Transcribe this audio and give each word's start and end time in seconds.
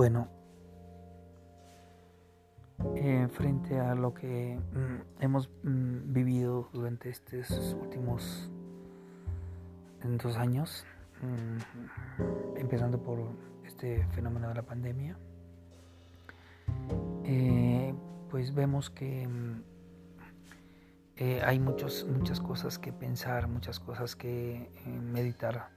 Bueno, 0.00 0.28
eh, 2.94 3.26
frente 3.32 3.80
a 3.80 3.96
lo 3.96 4.14
que 4.14 4.56
mm, 4.56 5.24
hemos 5.24 5.50
mm, 5.64 6.12
vivido 6.12 6.68
durante 6.72 7.08
estos 7.08 7.74
últimos 7.82 8.48
dos 10.22 10.36
años, 10.36 10.84
mm, 11.20 12.58
empezando 12.58 13.02
por 13.02 13.18
este 13.64 14.06
fenómeno 14.12 14.46
de 14.50 14.54
la 14.54 14.62
pandemia, 14.62 15.18
eh, 17.24 17.92
pues 18.30 18.54
vemos 18.54 18.90
que 18.90 19.28
eh, 21.16 21.42
hay 21.44 21.58
muchos, 21.58 22.06
muchas 22.08 22.40
cosas 22.40 22.78
que 22.78 22.92
pensar, 22.92 23.48
muchas 23.48 23.80
cosas 23.80 24.14
que 24.14 24.70
meditar 25.12 25.70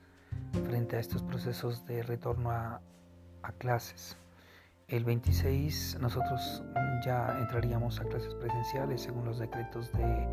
frente 0.67 0.97
a 0.97 0.99
estos 0.99 1.23
procesos 1.23 1.87
de 1.87 2.03
retorno 2.03 2.51
a, 2.51 2.81
a 3.43 3.51
clases. 3.53 4.17
El 4.87 5.05
26 5.05 5.99
nosotros 6.01 6.63
ya 7.05 7.37
entraríamos 7.39 7.99
a 8.01 8.03
clases 8.03 8.33
presenciales 8.35 9.01
según 9.01 9.25
los 9.25 9.39
decretos 9.39 9.91
de 9.93 10.27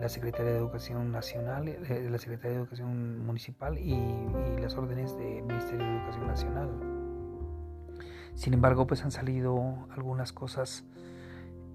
la 0.00 0.08
Secretaría 0.08 0.52
de 0.52 0.58
Educación 0.58 1.12
Nacional, 1.12 1.68
eh, 1.68 1.78
de 1.78 2.10
la 2.10 2.18
Secretaría 2.18 2.56
de 2.56 2.62
Educación 2.62 3.24
Municipal 3.24 3.78
y, 3.78 3.96
las 4.60 4.76
órdenes 4.76 5.16
del 5.16 5.44
Ministerio 5.44 5.86
de 5.86 5.96
Educación 5.96 6.26
Nacional. 6.26 6.70
Sin 8.34 8.52
embargo, 8.54 8.86
pues 8.86 9.02
han 9.04 9.12
salido 9.12 9.86
algunas 9.96 10.32
cosas 10.32 10.84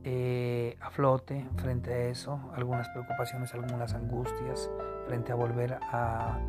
eh, 0.03 0.77
a 0.79 0.89
flote 0.91 1.45
frente 1.57 1.93
a 1.93 1.97
eso, 2.09 2.39
algunas 2.55 2.88
preocupaciones, 2.89 3.53
algunas 3.53 3.93
angustias 3.93 4.69
frente 5.07 5.31
a 5.31 5.35
volver 5.35 5.73
a 5.91 6.39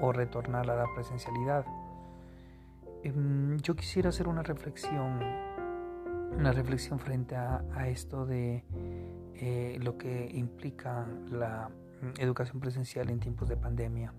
o 0.00 0.12
retornar 0.12 0.70
a 0.70 0.76
la 0.76 0.86
presencialidad. 0.94 1.64
Em, 3.02 3.56
yo 3.58 3.74
quisiera 3.74 4.10
hacer 4.10 4.28
una 4.28 4.42
reflexión, 4.42 5.20
una 6.36 6.52
reflexión 6.52 6.98
frente 6.98 7.34
a, 7.36 7.88
esto 7.88 8.26
de 8.26 8.64
eh, 9.34 9.78
lo 9.80 9.96
que 9.96 10.30
implica 10.34 11.06
la 11.30 11.70
mm, 12.02 12.20
educación 12.20 12.60
presencial 12.60 13.08
en 13.10 13.20
tiempos 13.20 13.48
de 13.48 13.56
pandemia 13.56 14.12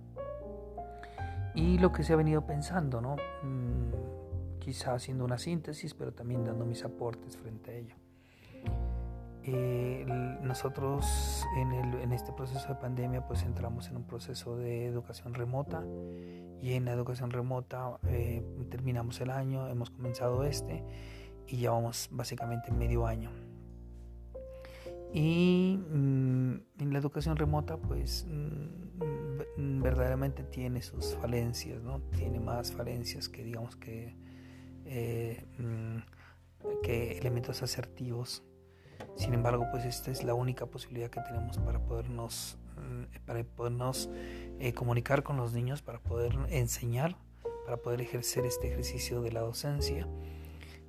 y 1.53 1.77
lo 1.77 1.91
que 1.91 2.03
se 2.03 2.13
ha 2.13 2.15
venido 2.15 2.45
pensando, 2.45 3.01
¿no? 3.01 3.17
Mm, 3.43 4.59
quizá 4.59 4.93
haciendo 4.93 5.25
una 5.25 5.37
síntesis, 5.37 5.93
pero 5.93 6.13
también 6.13 6.45
dando 6.45 6.65
mis 6.65 6.83
aportes 6.83 7.37
frente 7.37 7.71
a 7.71 7.73
ello. 7.75 8.00
Eh, 9.43 10.05
nosotros 10.43 11.47
en, 11.55 12.11
este 12.13 12.31
proceso 12.31 12.67
de 12.67 12.75
pandemia 12.75 13.25
pues 13.25 13.41
entramos 13.41 13.89
en 13.89 13.97
un 13.97 14.03
proceso 14.03 14.55
de 14.55 14.85
educación 14.85 15.33
remota 15.33 15.83
y 16.61 16.73
en 16.73 16.85
la 16.85 16.91
educación 16.91 17.31
remota 17.31 17.97
eh, 18.07 18.43
terminamos 18.69 19.19
el 19.19 19.31
año, 19.31 19.67
hemos 19.67 19.89
comenzado 19.89 20.43
este 20.43 20.83
y 21.47 21.57
llevamos 21.57 22.07
básicamente 22.11 22.71
medio 22.71 23.07
año. 23.07 23.31
Y 25.11 25.79
mm, 25.89 26.53
en 26.79 26.93
la 26.93 26.99
educación 26.99 27.35
remota 27.35 27.77
pues 27.77 28.27
mm, 28.27 29.81
verdaderamente 29.81 30.43
tiene 30.43 30.83
sus 30.83 31.15
falencias, 31.15 31.81
¿no? 31.81 31.99
Tiene 32.15 32.39
más 32.39 32.71
falencias 32.71 33.27
que 33.27 33.43
digamos 33.43 33.75
que, 33.75 34.15
eh, 34.85 35.45
mm, 35.57 35.97
que 36.83 37.17
elementos 37.17 37.63
asertivos 37.63 38.43
sin 39.15 39.33
embargo, 39.33 39.67
pues 39.71 39.85
esta 39.85 40.11
es 40.11 40.23
la 40.23 40.33
única 40.33 40.65
posibilidad 40.65 41.09
que 41.09 41.21
tenemos 41.21 41.57
para 41.59 41.79
podernos, 41.79 42.57
mm, 42.77 43.25
para 43.25 43.43
podernos 43.43 44.09
eh, 44.59 44.73
comunicar 44.73 45.23
con 45.23 45.37
los 45.37 45.53
niños, 45.53 45.81
para 45.81 45.99
poder 45.99 46.37
enseñar, 46.49 47.15
para 47.65 47.77
poder 47.77 48.01
ejercer 48.01 48.45
este 48.45 48.67
ejercicio 48.67 49.21
de 49.21 49.31
la 49.31 49.41
docencia 49.41 50.07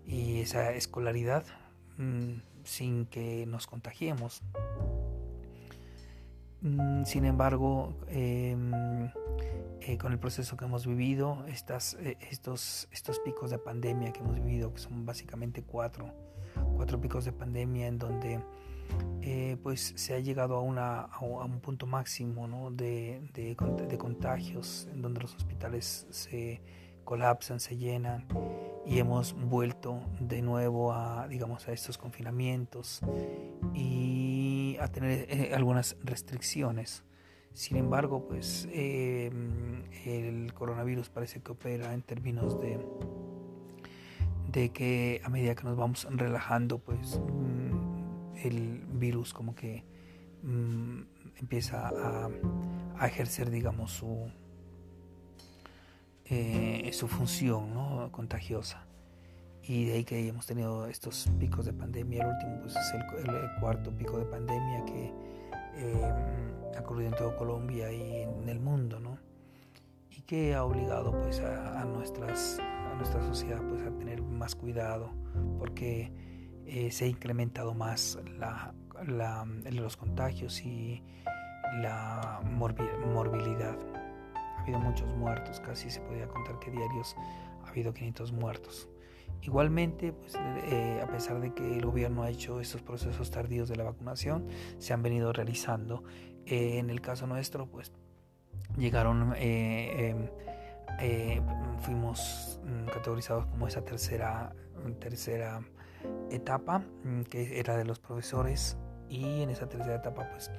y 0.06 0.40
esa 0.40 0.72
escolaridad 0.72 1.44
mm, 1.98 2.40
sin 2.64 3.06
que 3.06 3.46
nos 3.46 3.66
contagiemos. 3.66 4.42
Mm, 6.62 7.04
sin 7.04 7.24
embargo, 7.24 7.92
em, 8.06 9.10
eh, 9.80 9.98
con 9.98 10.12
el 10.12 10.18
proceso 10.20 10.56
que 10.56 10.64
hemos 10.64 10.86
vivido, 10.86 11.44
estas, 11.48 11.94
eh, 11.94 12.16
estos, 12.30 12.88
estos 12.92 13.18
picos 13.18 13.50
de 13.50 13.58
pandemia 13.58 14.12
que 14.12 14.20
hemos 14.20 14.36
vivido, 14.36 14.72
que 14.72 14.78
son 14.78 15.04
básicamente 15.04 15.62
cuatro, 15.62 16.14
cuatro 16.76 17.00
picos 17.00 17.24
de 17.24 17.32
pandemia 17.32 17.86
en 17.86 17.98
donde 17.98 18.40
eh, 19.22 19.56
pues 19.62 19.92
se 19.96 20.14
ha 20.14 20.18
llegado 20.18 20.56
a, 20.56 20.60
una, 20.60 21.02
a 21.02 21.20
un 21.20 21.60
punto 21.60 21.86
máximo 21.86 22.70
de, 22.72 23.22
de, 23.32 23.98
contagios, 23.98 24.88
en 24.92 25.00
donde 25.00 25.20
los 25.20 25.34
hospitales 25.34 26.06
se 26.10 26.60
colapsan, 27.04 27.60
se 27.60 27.76
llenan 27.76 28.26
y 28.84 28.98
hemos 28.98 29.34
vuelto 29.34 30.00
de 30.18 30.42
nuevo 30.42 30.92
a, 30.92 31.28
digamos, 31.28 31.68
a 31.68 31.72
estos 31.72 31.98
confinamientos 31.98 33.00
y 33.74 34.76
a 34.80 34.88
tener 34.88 35.26
eh, 35.30 35.52
algunas 35.54 35.96
restricciones. 36.02 37.04
Sin 37.52 37.76
embargo, 37.76 38.26
pues 38.26 38.66
eh, 38.72 39.30
el 40.04 40.52
coronavirus 40.54 41.10
parece 41.10 41.42
que 41.42 41.52
opera 41.52 41.92
en 41.92 42.02
términos 42.02 42.60
de 42.60 42.80
de 44.52 44.70
que 44.70 45.20
a 45.24 45.28
medida 45.30 45.54
que 45.54 45.64
nos 45.64 45.76
vamos 45.76 46.06
relajando, 46.10 46.78
pues 46.78 47.18
mm, 47.18 48.36
el 48.44 48.84
virus 48.92 49.32
como 49.32 49.54
que 49.54 49.84
mm, 50.42 51.00
empieza 51.36 51.88
a, 51.88 53.06
ejercer, 53.06 53.50
digamos, 53.50 53.90
su, 53.92 54.30
eh, 56.26 56.90
su 56.92 57.08
función 57.08 57.74
¿no? 57.74 58.12
contagiosa. 58.12 58.86
Y 59.64 59.86
de 59.86 59.92
ahí 59.94 60.04
que 60.04 60.28
hemos 60.28 60.46
tenido 60.46 60.86
estos 60.86 61.28
picos 61.38 61.64
de 61.64 61.72
pandemia. 61.72 62.22
El 62.22 62.30
último 62.30 62.60
pues, 62.60 62.76
es 62.76 62.94
el, 62.94 63.60
cuarto 63.60 63.90
pico 63.96 64.18
de 64.18 64.24
pandemia 64.26 64.84
que 64.84 65.12
eh, 65.76 66.74
ha 66.76 66.80
ocurrido 66.80 67.10
en 67.10 67.16
toda 67.16 67.36
Colombia 67.36 67.92
y 67.92 68.22
en 68.22 68.48
el 68.48 68.60
mundo, 68.60 69.00
¿no? 69.00 69.18
Y 70.10 70.22
que 70.22 70.54
ha 70.54 70.64
obligado 70.64 71.12
pues, 71.22 71.40
a 71.40 71.84
nuestras 71.84 72.60
nuestra 72.94 73.22
sociedad 73.22 73.60
pues, 73.68 73.82
a 73.82 73.90
tener 73.98 74.22
más 74.22 74.54
cuidado 74.54 75.10
porque 75.58 76.12
eh, 76.66 76.90
se 76.90 77.04
ha 77.04 77.08
incrementado 77.08 77.74
más 77.74 78.18
la, 78.38 78.74
los 79.70 79.96
contagios 79.96 80.60
y 80.62 81.02
la 81.80 82.40
morbilidad. 82.44 83.76
Ha 84.34 84.62
habido 84.62 84.78
muchos 84.78 85.12
muertos, 85.16 85.60
casi 85.60 85.90
se 85.90 86.00
podía 86.00 86.28
contar 86.28 86.58
que 86.58 86.70
diarios 86.70 87.16
ha 87.64 87.68
habido 87.68 87.92
500 87.92 88.32
muertos. 88.32 88.88
Igualmente, 89.42 90.12
pues, 90.12 90.36
eh, 90.36 91.00
a 91.02 91.10
pesar 91.10 91.40
de 91.40 91.52
que 91.52 91.76
el 91.76 91.84
gobierno 91.84 92.22
ha 92.22 92.30
hecho 92.30 92.60
estos 92.60 92.80
procesos 92.82 93.30
tardíos 93.30 93.68
de 93.68 93.76
la 93.76 93.84
vacunación, 93.84 94.46
se 94.78 94.92
han 94.92 95.02
venido 95.02 95.32
realizando. 95.32 96.04
Eh, 96.46 96.78
en 96.78 96.90
el 96.90 97.00
caso 97.00 97.26
nuestro, 97.26 97.66
pues 97.66 97.92
llegaron 98.76 99.34
em, 99.36 100.28
eh, 101.00 101.40
fuimos 101.80 102.51
categorizados 102.92 103.46
como 103.46 103.66
esa 103.66 103.84
tercera, 103.84 104.54
tercera 105.00 105.60
etapa 106.30 106.80
mm, 107.04 107.22
que 107.22 107.60
era 107.60 107.76
de 107.76 107.84
los 107.84 107.98
profesores 107.98 108.76
y 109.08 109.42
en 109.42 109.50
esa 109.50 109.68
tercera 109.68 109.96
etapa 109.96 110.26
pues 110.30 110.50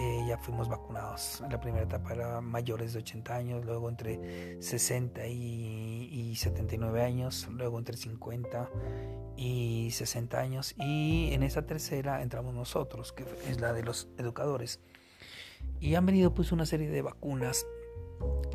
eh, 0.00 0.24
ya 0.28 0.38
fuimos 0.38 0.68
vacunados. 0.68 1.42
La 1.50 1.60
primera 1.60 1.82
etapa 1.84 2.12
era 2.12 2.40
mayores 2.40 2.92
de 2.92 3.00
80 3.00 3.34
años, 3.34 3.64
luego 3.64 3.88
entre 3.88 4.62
60 4.62 5.26
y, 5.26 6.08
y 6.12 6.36
79 6.36 7.02
años, 7.02 7.48
luego 7.50 7.78
entre 7.78 7.96
50 7.96 8.70
y 9.36 9.90
60 9.90 10.38
años 10.38 10.74
y 10.78 11.30
en 11.32 11.42
esa 11.42 11.66
tercera 11.66 12.22
entramos 12.22 12.54
nosotros, 12.54 13.12
que 13.12 13.24
es 13.48 13.60
la 13.60 13.72
de 13.72 13.82
los 13.82 14.08
educadores. 14.16 14.80
Y 15.80 15.96
han 15.96 16.06
venido 16.06 16.32
pues 16.32 16.52
una 16.52 16.66
serie 16.66 16.88
de 16.88 17.02
vacunas 17.02 17.66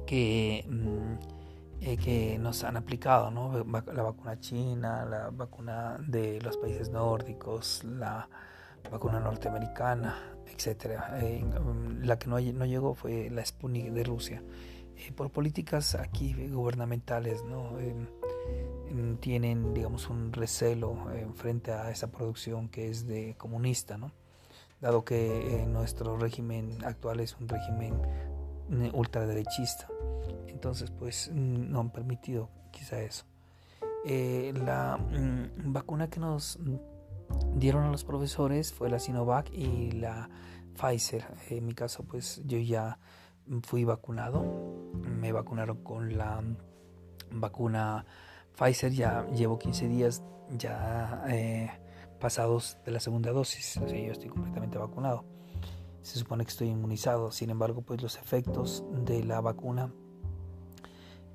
que, 0.06 0.66
mm, 0.70 1.37
eh, 1.80 1.96
que 1.98 2.40
nos 2.40 2.64
han 2.64 2.76
aplicado, 2.76 3.30
¿no? 3.30 3.54
la 3.54 4.04
vacuna 4.04 4.40
china, 4.40 5.06
la 5.06 5.30
vacuna 5.30 5.98
de 6.08 6.42
los 6.42 6.58
países 6.58 6.90
nórdicos, 6.90 7.84
la 7.84 8.28
vacuna 8.92 9.20
norteamericana, 9.20 10.16
etc. 10.48 11.00
Eh, 11.22 11.46
la 12.02 12.18
que 12.18 12.28
no, 12.28 12.40
no, 12.40 12.66
llegó 12.66 12.96
fue 12.96 13.30
la 13.30 13.46
Sputnik 13.46 13.92
de 13.92 14.04
Rusia. 14.04 14.44
Eh, 14.96 15.12
por 15.12 15.30
políticas 15.30 15.94
aquí 15.94 16.34
gubernamentales, 16.50 17.44
¿no? 17.44 17.78
tienen, 19.20 19.74
digamos, 19.74 20.10
un 20.10 20.34
recelo 20.34 20.96
frente 21.36 21.72
a 21.72 21.92
esa 21.92 22.10
producción 22.10 22.70
que 22.70 22.90
es 22.90 23.06
de 23.06 23.36
comunista, 23.38 23.98
¿no? 23.98 24.12
dado 24.82 25.04
que 25.04 25.66
nuestro 25.68 26.18
régimen 26.18 26.78
actual 26.86 27.20
es 27.20 27.36
un 27.40 27.48
régimen 27.48 28.00
ultraderechista. 28.94 29.88
Entonces, 30.48 30.92
pues 30.92 31.30
mm, 31.34 31.72
no 31.72 31.80
han 31.80 31.90
permitido 31.92 32.50
quizá 32.72 33.02
eso. 33.02 33.26
Eh, 34.06 34.54
la 34.66 34.98
mm, 34.98 35.74
vacuna 35.74 36.10
que 36.10 36.20
nos 36.20 36.60
dieron 37.56 37.84
a 37.84 37.92
los 37.92 38.04
profesores 38.04 38.74
fue 38.74 38.90
la 38.90 39.00
Sinovac 39.00 39.52
y 39.52 39.92
la 39.92 40.30
Pfizer. 40.76 41.26
En 41.50 41.66
mi 41.66 41.74
caso, 41.74 42.04
pues 42.04 42.42
yo 42.46 42.58
ya 42.58 43.00
fui 43.64 43.84
vacunado. 43.84 44.44
Me 44.94 45.32
vacunaron 45.32 45.84
con 45.84 46.18
la 46.18 46.44
vacuna 47.32 48.06
Pfizer 48.58 48.92
ya 48.92 49.28
llevo 49.28 49.60
15 49.60 49.88
días 49.88 50.24
ya 50.58 51.24
pasados 52.20 52.78
de 52.86 52.92
la 52.92 53.00
segunda 53.00 53.32
dosis, 53.32 53.66
sea, 53.66 53.88
yo 53.88 54.12
estoy 54.12 54.30
completamente 54.30 54.78
vacunado. 54.78 55.37
Se 56.08 56.20
supone 56.20 56.46
que 56.46 56.52
estoy 56.52 56.70
inmunizado, 56.70 57.34
sin 57.34 57.50
embargo, 57.50 57.82
pues 57.82 58.02
los 58.02 58.16
efectos 58.16 58.86
de 59.04 59.26
la 59.26 59.42
vacuna 59.42 59.92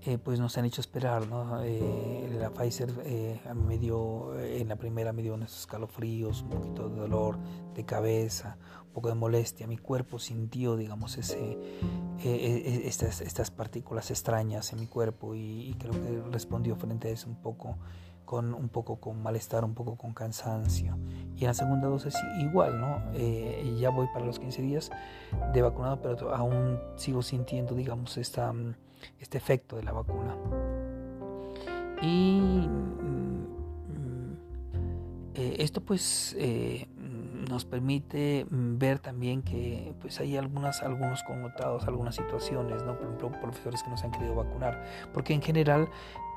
eh, 0.00 0.16
pues 0.16 0.40
nos 0.40 0.56
han 0.56 0.64
hecho 0.64 0.80
esperar, 0.80 1.28
¿no? 1.28 1.62
Eh, 1.62 2.34
la 2.40 2.48
Pfizer 2.48 2.90
eh, 3.04 3.38
me 3.54 3.76
dio, 3.76 4.34
en 4.40 4.68
la 4.68 4.76
primera 4.76 5.12
me 5.12 5.20
dio 5.20 5.34
unos 5.34 5.54
escalofríos, 5.58 6.40
un 6.40 6.48
poquito 6.48 6.88
de 6.88 6.96
dolor 6.96 7.38
de 7.74 7.84
cabeza, 7.84 8.56
un 8.86 8.92
poco 8.94 9.10
de 9.10 9.14
molestia. 9.14 9.66
Mi 9.66 9.76
cuerpo 9.76 10.18
sintió, 10.18 10.78
digamos, 10.78 11.18
ese, 11.18 11.58
estas, 12.24 13.20
estas 13.20 13.50
partículas 13.50 14.10
extrañas 14.10 14.72
en 14.72 14.80
mi 14.80 14.86
cuerpo 14.86 15.34
y, 15.34 15.68
y, 15.68 15.74
creo 15.74 15.92
que 15.92 16.22
respondió 16.30 16.76
frente 16.76 17.08
a 17.08 17.10
eso 17.10 17.28
un 17.28 17.36
poco 17.36 17.76
con 18.24 18.54
un 18.54 18.70
poco 18.70 18.96
con 18.96 19.22
malestar, 19.22 19.64
un 19.66 19.74
poco 19.74 19.96
con 19.96 20.14
cansancio. 20.14 20.96
Y 21.36 21.40
en 21.44 21.48
la 21.48 21.54
segunda 21.54 21.88
dosis 21.88 22.14
igual, 22.40 22.80
¿no? 22.80 23.00
ya 23.78 23.90
voy 23.90 24.06
para 24.12 24.24
los 24.24 24.38
15 24.38 24.62
días 24.62 24.90
de 25.52 25.62
vacunado, 25.62 26.00
pero 26.00 26.34
aún 26.34 26.78
sigo 26.96 27.22
sintiendo, 27.22 27.74
digamos, 27.74 28.16
esta 28.16 28.52
este 29.20 29.38
efecto 29.38 29.76
de 29.76 29.82
la 29.82 29.92
vacuna. 29.92 30.36
Y 32.00 32.38
mm, 32.38 33.46
mm, 33.88 34.36
eh, 35.34 35.56
esto 35.58 35.80
pues 35.80 36.34
eh, 36.38 36.88
nos 37.48 37.64
permite 37.64 38.46
mm, 38.50 38.78
ver 38.78 38.98
también 38.98 39.42
que 39.42 39.94
pues 40.00 40.20
hay 40.20 40.36
algunas, 40.36 40.82
algunos 40.82 41.22
connotados, 41.22 41.84
algunas 41.86 42.14
situaciones, 42.14 42.82
¿no? 42.84 42.96
por 42.96 43.06
ejemplo, 43.06 43.32
profesores 43.40 43.82
que 43.82 43.90
no 43.90 43.96
se 43.96 44.06
han 44.06 44.12
querido 44.12 44.34
vacunar, 44.34 44.84
porque 45.12 45.34
en 45.34 45.42
general 45.42 45.88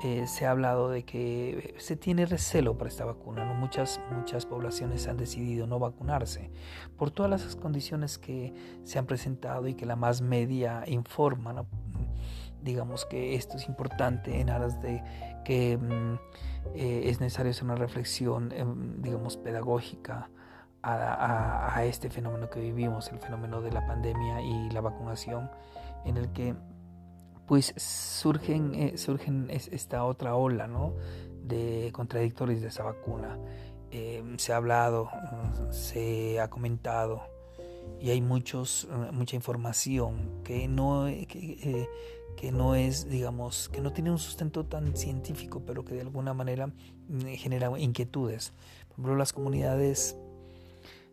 eh, 0.02 0.26
se 0.26 0.46
ha 0.46 0.50
hablado 0.50 0.90
de 0.90 1.04
que 1.04 1.74
se 1.78 1.96
tiene 1.96 2.26
recelo 2.26 2.76
para 2.76 2.88
esta 2.88 3.04
vacuna, 3.04 3.44
muchas, 3.44 4.00
muchas 4.10 4.46
poblaciones 4.46 5.06
han 5.08 5.16
decidido 5.16 5.66
no 5.66 5.78
vacunarse 5.78 6.50
por 6.96 7.10
todas 7.10 7.30
las 7.30 7.56
condiciones 7.56 8.18
que 8.18 8.52
se 8.84 8.98
han 8.98 9.06
presentado 9.06 9.68
y 9.68 9.74
que 9.74 9.86
la 9.86 9.96
más 9.96 10.20
media 10.20 10.84
informa, 10.86 11.66
digamos 12.62 13.06
que 13.06 13.34
esto 13.36 13.56
es 13.56 13.68
importante 13.68 14.40
en 14.40 14.50
aras 14.50 14.82
de 14.82 15.02
que 15.44 15.78
mm, 15.78 16.14
eh, 16.74 17.02
es 17.04 17.20
necesario 17.20 17.52
hacer 17.52 17.64
una 17.64 17.76
reflexión, 17.76 18.52
em, 18.52 19.00
digamos, 19.00 19.36
pedagógica 19.36 20.28
a, 20.88 21.84
este 21.84 22.10
fenómeno 22.10 22.48
que 22.48 22.60
vivimos, 22.60 23.10
el 23.12 23.18
fenómeno 23.18 23.60
de 23.60 23.72
la 23.72 23.86
pandemia 23.86 24.40
y 24.40 24.70
la 24.70 24.80
vacunación, 24.80 25.50
en 26.04 26.16
el 26.16 26.32
que 26.32 26.54
pues 27.46 27.74
surgen, 27.76 28.74
eh, 28.74 28.98
surgen 28.98 29.48
esta 29.50 30.04
otra 30.04 30.34
ola 30.34 30.66
¿no? 30.66 30.94
de 31.42 31.90
contradictorios 31.92 32.60
de 32.60 32.68
esa 32.68 32.82
vacuna. 32.82 33.38
Em, 33.90 34.36
se 34.38 34.52
ha 34.52 34.56
hablado, 34.56 35.10
se 35.70 36.40
ha 36.40 36.50
comentado 36.50 37.22
y 38.00 38.10
hay 38.10 38.20
muchos, 38.20 38.88
mucha 39.12 39.36
información 39.36 40.42
que 40.42 40.66
no, 40.66 41.06
eh, 41.08 41.26
que 42.36 42.52
no 42.52 42.74
es, 42.74 43.08
digamos, 43.08 43.68
que 43.70 43.80
no 43.80 43.92
tiene 43.92 44.10
un 44.10 44.18
sustento 44.18 44.66
tan 44.66 44.96
científico, 44.96 45.62
pero 45.64 45.84
que 45.84 45.94
de 45.94 46.02
alguna 46.02 46.34
manera 46.34 46.66
mm, 46.66 47.34
genera 47.36 47.78
inquietudes. 47.78 48.52
Por 48.88 48.92
ejemplo, 48.92 49.16
las 49.16 49.32
comunidades, 49.32 50.16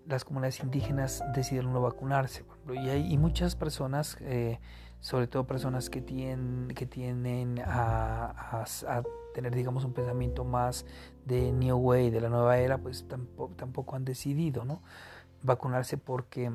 las 0.06 0.26
comunidades 0.26 0.60
indígenas 0.62 1.24
decidieron 1.34 1.74
no 1.74 1.82
vacunarse. 1.82 2.44
y 2.74 2.90
hay 2.90 3.18
muchas 3.18 3.56
personas, 3.56 4.18
eh, 4.22 4.60
sobre 5.00 5.28
todo 5.28 5.46
personas 5.46 5.90
que 5.90 6.02
tienen, 6.02 6.70
que 6.76 6.86
tienen 6.86 7.62
a, 7.66 8.64
tener, 9.34 9.56
digamos, 9.56 9.84
un 9.84 9.94
pensamiento 9.94 10.46
más 10.46 10.86
de 11.26 11.52
New 11.52 11.78
Way, 11.78 12.12
de 12.12 12.22
la 12.22 12.30
nueva 12.30 12.58
era, 12.58 12.78
pues 12.78 13.08
tampoco, 13.08 13.56
tampoco 13.56 13.96
han 13.96 14.06
decidido 14.06 14.64
¿no? 14.64 14.84
vacunarse 15.42 15.98
porque 15.98 16.52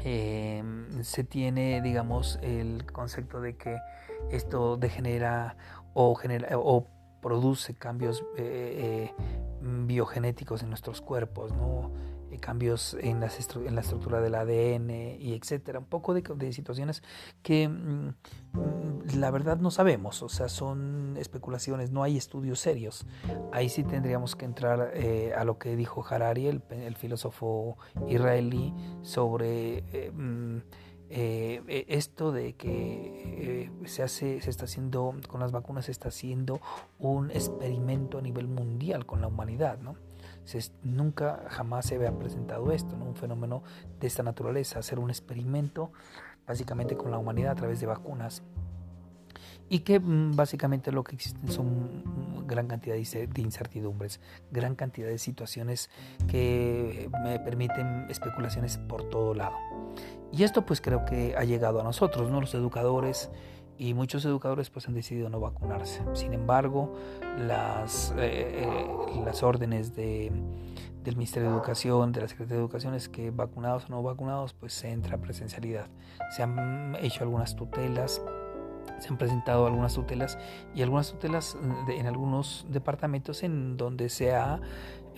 eh, 0.00 0.62
se 1.02 1.24
tiene, 1.24 1.80
digamos, 1.82 2.38
el 2.42 2.90
concepto 2.92 3.40
de 3.40 3.56
que 3.56 3.78
esto 4.30 4.76
degenera 4.76 5.56
o, 5.94 6.14
genera, 6.14 6.48
o 6.58 6.86
produce 7.20 7.74
cambios 7.74 8.24
eh, 8.36 9.12
eh, 9.16 9.24
biogenéticos 9.60 10.62
en 10.62 10.68
nuestros 10.68 11.00
cuerpos, 11.00 11.52
¿no? 11.52 11.90
Eh, 12.30 12.38
cambios 12.38 12.94
en, 13.00 13.22
en, 13.22 13.74
la 13.74 13.80
estructura 13.80 14.20
del 14.20 14.34
ADN 14.34 14.90
y 15.18 15.34
etcétera. 15.34 15.78
Un 15.78 15.86
poco 15.86 16.14
de, 16.14 16.52
situaciones 16.52 17.02
que 17.42 17.68
mm, 17.68 18.08
mm, 18.52 19.18
la 19.18 19.30
verdad 19.30 19.58
no 19.58 19.70
sabemos, 19.70 20.22
o 20.22 20.28
sea, 20.28 20.48
son 20.48 21.16
especulaciones, 21.18 21.90
no 21.90 22.02
hay 22.02 22.16
estudios 22.16 22.60
serios. 22.60 23.06
Ahí 23.52 23.68
sí 23.68 23.82
tendríamos 23.82 24.36
que 24.36 24.44
entrar 24.44 24.92
eh, 24.94 25.32
a 25.34 25.44
lo 25.44 25.58
que 25.58 25.76
dijo 25.76 26.04
Harari, 26.08 26.48
el, 26.48 26.96
filósofo 26.96 27.78
israelí, 28.08 28.74
sobre... 29.02 29.84
Eh, 29.92 30.12
mm, 30.12 30.58
esto 31.10 32.32
de 32.32 32.54
que 32.54 33.70
se 33.86 34.02
hace, 34.02 34.42
se 34.42 34.50
está 34.50 34.66
haciendo 34.66 35.14
con 35.26 35.40
las 35.40 35.52
vacunas, 35.52 35.86
se 35.86 35.92
está 35.92 36.08
haciendo 36.08 36.60
un 36.98 37.30
experimento 37.30 38.18
a 38.18 38.20
nivel 38.20 38.46
mundial 38.46 39.06
con 39.06 39.22
la 39.22 39.28
humanidad, 39.28 39.78
¿no? 39.78 39.96
Nunca 40.82 41.44
jamás 41.48 41.86
se 41.86 41.96
había 41.96 42.12
presentado 42.12 42.72
esto, 42.72 42.96
¿no? 42.96 43.04
un 43.04 43.16
fenómeno 43.16 43.62
de 44.00 44.06
esta 44.06 44.22
naturaleza, 44.22 44.78
hacer 44.78 44.98
un 44.98 45.10
experimento 45.10 45.92
básicamente 46.46 46.96
con 46.96 47.10
la 47.10 47.18
humanidad 47.18 47.52
a 47.52 47.54
través 47.56 47.80
de 47.80 47.86
vacunas 47.86 48.42
y 49.68 49.80
que 49.80 50.00
mm, 50.00 50.34
básicamente 50.34 50.92
lo 50.92 51.04
que 51.04 51.14
existen 51.14 51.48
son 51.48 52.46
gran 52.46 52.66
cantidad 52.66 52.94
de 52.96 53.42
incertidumbres, 53.42 54.20
gran 54.50 54.74
cantidad 54.74 55.08
de 55.08 55.18
situaciones 55.18 55.90
que 56.26 57.10
me 57.22 57.38
permiten 57.38 58.06
especulaciones 58.08 58.78
por 58.78 59.04
todo 59.10 59.34
lado. 59.34 59.56
Y 60.32 60.42
esto 60.42 60.64
pues 60.64 60.80
creo 60.80 61.04
que 61.04 61.34
ha 61.36 61.44
llegado 61.44 61.80
a 61.80 61.84
nosotros, 61.84 62.30
¿no? 62.30 62.40
los 62.40 62.54
educadores, 62.54 63.30
y 63.78 63.94
muchos 63.94 64.24
educadores 64.24 64.70
pues 64.70 64.88
han 64.88 64.94
decidido 64.94 65.30
no 65.30 65.40
vacunarse. 65.40 66.02
Sin 66.12 66.34
embargo, 66.34 66.94
las, 67.38 68.12
eh, 68.18 68.64
eh, 68.64 68.86
las 69.24 69.42
órdenes 69.42 69.94
de, 69.94 70.32
del 71.04 71.16
Ministerio 71.16 71.48
de 71.48 71.54
Educación, 71.54 72.12
de 72.12 72.22
la 72.22 72.28
Secretaría 72.28 72.56
de 72.56 72.62
Educación 72.62 72.94
es 72.94 73.08
que 73.08 73.30
vacunados 73.30 73.86
o 73.86 73.88
no 73.90 74.02
vacunados 74.02 74.52
pues 74.52 74.72
se 74.72 74.90
entra 74.90 75.16
a 75.16 75.20
presencialidad. 75.20 75.86
Se 76.36 76.42
han 76.42 76.96
hecho 77.00 77.22
algunas 77.22 77.54
tutelas, 77.54 78.20
se 78.98 79.08
han 79.08 79.16
presentado 79.16 79.66
algunas 79.66 79.94
tutelas 79.94 80.38
y 80.74 80.82
algunas 80.82 81.12
tutelas 81.12 81.56
en 81.88 82.06
algunos 82.06 82.66
departamentos 82.68 83.44
en 83.44 83.76
donde 83.76 84.08
se 84.08 84.34
ha 84.34 84.60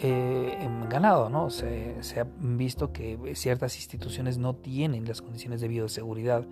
eh, 0.02 0.56
em, 0.60 0.88
ganado, 0.88 1.28
¿no? 1.28 1.50
Se, 1.50 2.02
se, 2.02 2.20
ha 2.20 2.26
visto 2.38 2.92
que 2.92 3.18
ciertas 3.34 3.76
instituciones 3.76 4.38
no 4.38 4.54
tienen 4.54 5.06
las 5.06 5.20
condiciones 5.20 5.60
de 5.60 5.68
bioseguridad 5.68 6.46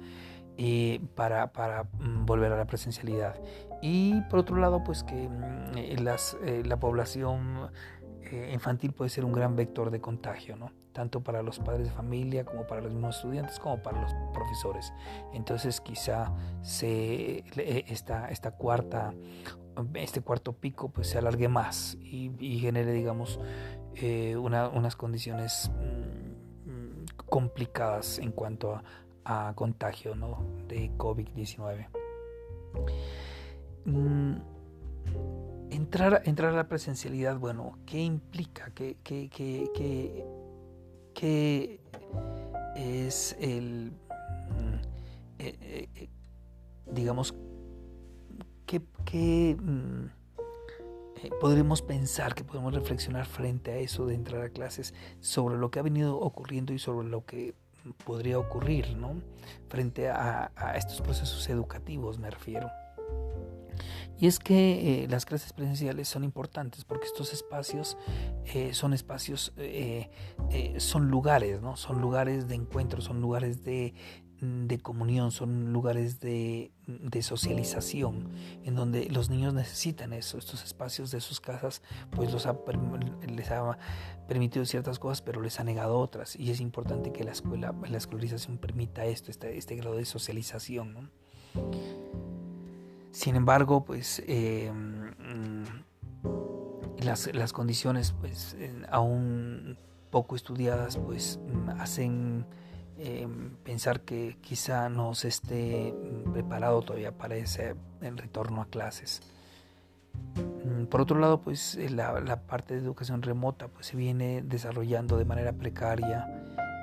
eh, 0.61 1.01
para, 1.15 1.53
para, 1.53 1.85
mm, 1.85 2.27
volver 2.27 2.51
a 2.51 2.57
la 2.57 2.67
presencialidad. 2.67 3.41
Y 3.81 4.21
por 4.23 4.41
otro 4.41 4.57
lado, 4.57 4.83
pues 4.83 5.05
que 5.05 5.29
mm, 5.29 5.79
eh, 5.79 5.97
las, 6.01 6.37
eh, 6.43 6.63
la 6.67 6.79
población 6.81 7.71
infantil 8.53 8.93
puede 8.93 9.09
ser 9.09 9.25
un 9.25 9.33
gran 9.33 9.57
vector 9.57 9.91
de 9.91 10.03
contagio, 10.03 10.55
¿no? 10.55 10.71
tanto 10.93 11.23
para 11.23 11.43
los 11.43 11.61
padres 11.61 11.87
de 11.87 11.93
familia 11.95 12.45
como 12.45 12.67
para 12.67 12.83
los 12.83 12.93
mismos 12.93 13.17
estudiantes 13.17 13.59
como 13.59 13.83
para 13.83 14.03
los 14.03 14.13
profesores. 14.35 14.93
Entonces 15.33 15.81
quizá 15.81 16.35
se, 16.61 17.45
esta, 17.87 18.29
esta 18.29 18.51
cuarta, 18.51 19.15
este 19.95 20.21
cuarto 20.21 20.53
pico 20.53 20.91
pues 20.91 21.07
se 21.09 21.17
alargue 21.17 21.49
más 21.49 21.97
y, 22.03 22.33
y 22.39 22.59
genere 22.59 22.93
digamos 22.93 23.41
una, 24.37 24.69
unas 24.69 24.95
condiciones 24.95 25.71
mm, 26.67 27.25
complicadas 27.29 28.19
en 28.19 28.33
cuanto 28.33 28.75
a, 28.75 28.83
a 29.31 29.53
contagio 29.55 30.15
¿no? 30.15 30.39
de 30.69 30.91
COVID-19. 30.97 31.87
Mm, 33.85 34.37
entrar, 35.71 36.23
entrar 36.25 36.55
a 36.55 36.57
la 36.57 36.67
presencialidad, 36.67 37.39
bueno, 37.39 37.79
¿qué 37.85 38.01
implica? 38.01 38.71
¿Qué, 38.75 38.97
qué, 39.05 39.29
qué, 39.29 40.25
qué, 41.15 41.81
es 42.75 43.37
el, 43.39 43.93
mm, 43.93 44.75
eh, 45.41 45.59
eh, 45.61 45.89
eh, 45.95 46.09
digamos, 46.91 47.35
qué, 48.65 48.81
mm, 49.61 50.07
podremos 51.39 51.83
pensar, 51.83 52.35
que 52.35 52.45
podemos 52.45 52.73
reflexionar 52.73 53.27
frente 53.27 53.73
a 53.73 53.77
eso 53.77 54.07
de 54.07 54.15
entrar 54.15 54.41
a 54.41 54.49
clases 54.49 54.95
sobre 55.21 55.59
lo 55.59 55.71
que 55.71 55.81
ha 55.81 55.83
venido 55.83 56.19
ocurriendo 56.19 56.73
y 56.73 56.79
sobre 56.79 57.09
lo 57.09 57.27
que 57.27 57.55
podría 58.05 58.39
ocurrir 58.39 58.97
¿no? 58.97 59.21
frente 59.69 60.09
a, 60.09 60.51
estos 60.77 61.01
procesos 61.01 61.49
educativos, 61.49 62.19
me 62.19 62.31
refiero. 62.31 62.71
Y 64.21 64.27
es 64.27 64.41
que 64.41 65.05
eh, 65.05 65.09
las 65.09 65.25
clases 65.25 65.53
presenciales 65.53 66.09
son 66.09 66.25
importantes 66.25 66.85
porque 66.85 67.07
estos 67.07 67.33
espacios 67.33 67.97
eh, 68.47 68.75
son 68.75 68.93
espacios, 68.93 69.53
eh, 69.57 70.11
son 70.79 71.09
lugares, 71.09 71.63
¿no? 71.63 71.77
Son 71.77 72.01
lugares 72.01 72.49
de 72.49 72.57
encuentro, 72.57 73.01
son 73.01 73.21
lugares 73.21 73.63
de, 73.63 73.95
de 74.41 74.79
comunión, 74.79 75.33
son 75.33 75.73
lugares 75.73 76.21
de, 76.21 76.71
socialización, 77.23 78.31
en 78.65 78.75
donde 78.75 79.09
los 79.11 79.31
niños 79.31 79.53
necesitan 79.55 80.13
eso, 80.13 80.39
estos 80.39 80.65
espacios 80.65 81.11
de 81.11 81.21
sus 81.21 81.41
casas, 81.41 81.83
pues 82.11 82.33
los 82.33 82.47
les 83.27 83.51
ha 83.51 83.79
permitido 84.29 84.65
ciertas 84.65 84.99
cosas, 84.99 85.23
pero 85.23 85.41
les 85.41 85.59
ha 85.59 85.65
negado 85.65 85.99
otras, 85.99 86.37
y 86.37 86.51
es 86.51 86.61
importante 86.61 87.13
que 87.13 87.25
la 87.25 87.33
escuela, 87.33 87.75
la 87.89 87.99
escolarización 87.99 88.59
permita 88.59 89.05
esto, 89.05 89.31
este, 89.31 89.59
este 89.59 89.75
grado 89.77 89.97
de 89.97 90.05
socialización. 90.05 91.11
Sin 93.11 93.35
embargo, 93.35 93.85
pues 93.85 94.23
mm, 94.29 95.63
las, 97.01 97.35
las, 97.35 97.53
condiciones, 97.53 98.13
pues 98.13 98.57
aún 98.91 99.79
poco 100.11 100.37
estudiadas, 100.37 100.97
pues 100.97 101.41
hacen 101.79 102.47
Em, 103.01 103.51
pensar 103.63 104.01
que 104.01 104.39
quizá 104.41 104.89
no 104.89 105.15
se 105.15 105.29
esté 105.29 105.93
mm, 105.93 106.33
preparado 106.33 106.83
todavía 106.83 107.13
para 107.13 107.37
ese 107.37 107.77
retorno 108.01 108.61
a 108.61 108.67
clases. 108.67 109.23
Mm, 110.65 110.87
por 110.87 111.03
otro 111.03 111.21
lado, 111.21 111.41
pues 111.41 111.77
eh, 111.77 111.91
la, 111.91 112.43
parte 112.43 112.75
de 112.75 112.81
educación 112.81 113.23
remota 113.23 113.69
pues, 113.69 113.87
se 113.87 113.97
viene 113.97 114.43
desarrollando 114.43 115.17
de 115.17 115.25
manera 115.25 115.53
precaria. 115.53 116.27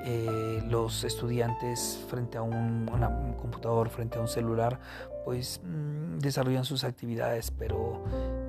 Eh, 0.06 0.64
los 0.70 1.04
estudiantes 1.04 2.00
frente 2.10 2.38
a 2.38 2.44
un, 2.44 2.86
computador, 3.42 3.90
frente 3.90 4.18
a 4.18 4.22
un 4.22 4.30
celular, 4.30 4.80
pues 5.26 5.60
mm, 5.66 6.20
desarrollan 6.20 6.64
sus 6.64 6.86
actividades, 6.86 7.52
pero 7.52 8.04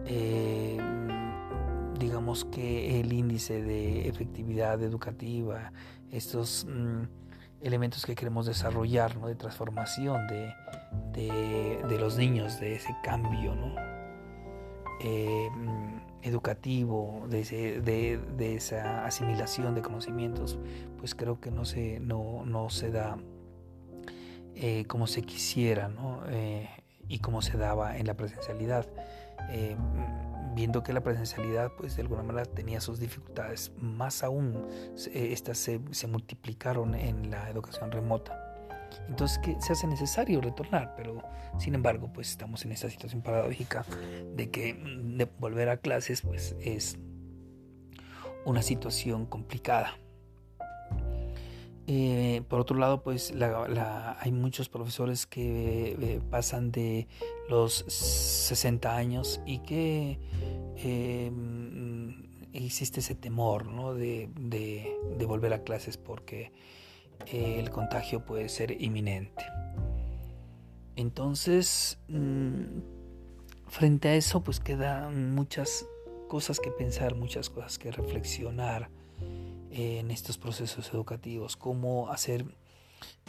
eh, 0.05 0.79
digamos 1.99 2.45
que 2.45 3.01
el 3.01 3.13
índice 3.13 3.61
de 3.61 4.07
efectividad 4.09 4.81
educativa, 4.83 5.73
estos 6.13 6.67
elementos 7.67 8.07
que 8.07 8.15
queremos 8.15 8.47
desarrollar, 8.47 9.17
¿no? 9.17 9.29
de 9.29 9.35
transformación 9.35 10.27
de, 10.27 10.55
de, 11.13 11.99
los 11.99 12.17
niños, 12.17 12.61
de 12.61 12.77
ese 12.77 12.95
cambio 13.03 13.55
¿no? 13.55 13.75
Eh, 15.01 15.49
educativo, 16.23 17.27
de, 17.29 18.21
de, 18.37 18.55
esa 18.55 19.05
asimilación 19.05 19.75
de 19.75 19.83
conocimientos, 19.83 20.59
pues 20.99 21.15
creo 21.15 21.41
que 21.41 21.51
no 21.51 21.65
se, 21.65 22.01
no, 22.01 22.45
no 22.45 22.71
se 22.71 22.91
da 22.91 23.19
eh, 24.55 24.85
como 24.87 25.07
se 25.07 25.23
quisiera 25.23 25.89
¿no? 25.89 26.23
Eh, 26.29 26.69
y 27.09 27.19
como 27.19 27.43
se 27.43 27.57
daba 27.59 27.97
en 27.99 28.07
la 28.07 28.15
presencialidad 28.15 28.87
viendo 30.57 30.83
que 30.83 30.95
la 30.95 31.03
presencialidad 31.03 31.71
pues 31.77 31.97
de 31.97 32.03
alguna 32.03 32.23
manera 32.23 32.47
tenía 32.47 32.81
sus 32.81 32.99
dificultades, 32.99 33.71
más 33.79 34.25
aún 34.25 34.67
estas 35.13 35.59
se, 35.59 36.07
multiplicaron 36.09 36.95
en 36.95 37.31
la 37.31 37.51
educación 37.51 37.93
remota. 37.93 38.43
Entonces 39.07 39.39
que 39.39 39.61
se 39.61 39.75
hace 39.75 39.87
necesario 39.87 40.41
retornar, 40.41 40.95
pero 40.97 41.23
sin 41.59 41.75
embargo 41.75 42.11
pues 42.11 42.31
estamos 42.31 42.65
en 42.65 42.73
esta 42.73 42.89
situación 42.89 43.21
paradójica 43.21 43.85
de 44.35 44.51
que 44.51 44.73
mm, 44.73 45.39
volver 45.39 45.69
a 45.69 45.77
clases 45.77 46.23
pues 46.23 46.57
es 46.61 46.99
una 48.47 48.63
situación 48.63 49.27
complicada. 49.27 49.99
Eh, 51.89 52.43
por 52.49 52.61
otro 52.61 52.77
lado, 52.77 53.03
pues 53.03 53.33
hay 54.19 54.33
muchos 54.33 54.69
profesores 54.69 55.27
que 55.27 55.97
eh, 56.01 56.21
pasan 56.31 56.73
de 56.73 57.07
los 57.49 57.85
60 57.87 58.97
años 58.97 59.41
y 59.47 59.61
que 59.61 60.19
eh, 60.79 61.31
existe 62.53 63.01
ese 63.01 63.15
temor 63.15 63.67
¿no? 63.67 63.95
de, 63.95 64.29
volver 65.29 65.53
a 65.53 65.63
clases 65.63 65.97
porque 65.97 66.53
el 67.27 67.71
contagio 67.71 68.25
puede 68.25 68.49
ser 68.49 68.83
inminente. 68.83 69.45
Entonces, 70.97 71.99
mm, 72.09 72.81
frente 73.69 74.09
a 74.09 74.15
eso, 74.17 74.43
pues 74.43 74.59
quedan 74.59 75.35
muchas 75.35 75.87
cosas 76.29 76.59
que 76.59 76.73
pensar, 76.73 77.15
muchas 77.15 77.49
cosas 77.49 77.79
que 77.79 77.93
reflexionar 77.93 78.91
en 79.77 80.11
estos 80.11 80.39
procesos 80.39 80.93
educativos, 80.95 81.57
cómo 81.57 82.11
hacer 82.11 82.47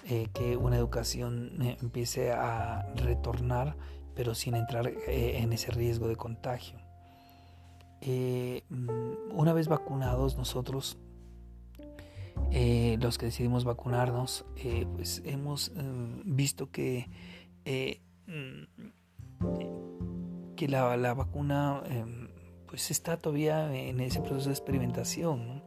eh, 0.05 0.27
que 0.33 0.55
una 0.55 0.77
educación 0.77 1.61
eh, 1.61 1.77
empiece 1.81 2.31
a 2.31 2.87
retornar, 2.95 3.75
pero 4.15 4.33
sin 4.33 4.55
entrar 4.55 4.87
eh, 4.87 5.39
en 5.39 5.51
ese 5.51 5.71
riesgo 5.71 6.07
de 6.07 6.15
contagio. 6.15 6.79
Mm, 7.99 9.33
una 9.33 9.53
vez 9.53 9.67
vacunados 9.67 10.37
nosotros, 10.37 10.97
los 12.99 13.17
que 13.17 13.25
decidimos 13.25 13.65
vacunarnos, 13.65 14.45
pues 14.95 15.21
hemos 15.25 15.73
visto 16.23 16.71
que, 16.71 17.09
mm, 18.27 18.63
que 20.55 20.67
la, 20.69 20.95
la 20.95 21.13
vacuna 21.13 21.83
em, 21.89 22.29
pues 22.67 22.91
está 22.91 23.17
todavía 23.17 23.73
en 23.75 23.99
ese 23.99 24.21
proceso 24.21 24.49
de 24.49 24.53
experimentación. 24.53 25.63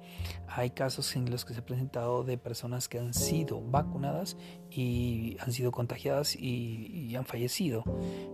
Hay 0.52 0.70
casos 0.70 1.14
en 1.14 1.30
los 1.30 1.44
que 1.44 1.54
se 1.54 1.60
ha 1.60 1.64
presentado 1.64 2.24
de 2.24 2.36
personas 2.36 2.88
que 2.88 2.98
han 2.98 3.14
sido 3.14 3.60
vacunadas 3.60 4.36
y 4.70 5.36
han 5.40 5.52
sido 5.52 5.70
contagiadas 5.70 6.34
y, 6.34 7.14
han 7.14 7.24
fallecido. 7.24 7.84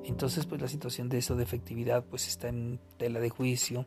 Entonces, 0.05 0.47
pues 0.47 0.61
la 0.61 0.69
situación 0.69 1.09
de 1.09 1.19
eso 1.19 1.37
de 1.37 1.43
efectividad 1.43 2.05
pues 2.05 2.27
está 2.27 2.49
en 2.49 2.81
tela 2.97 3.21
de 3.21 3.31
juicio. 3.31 3.87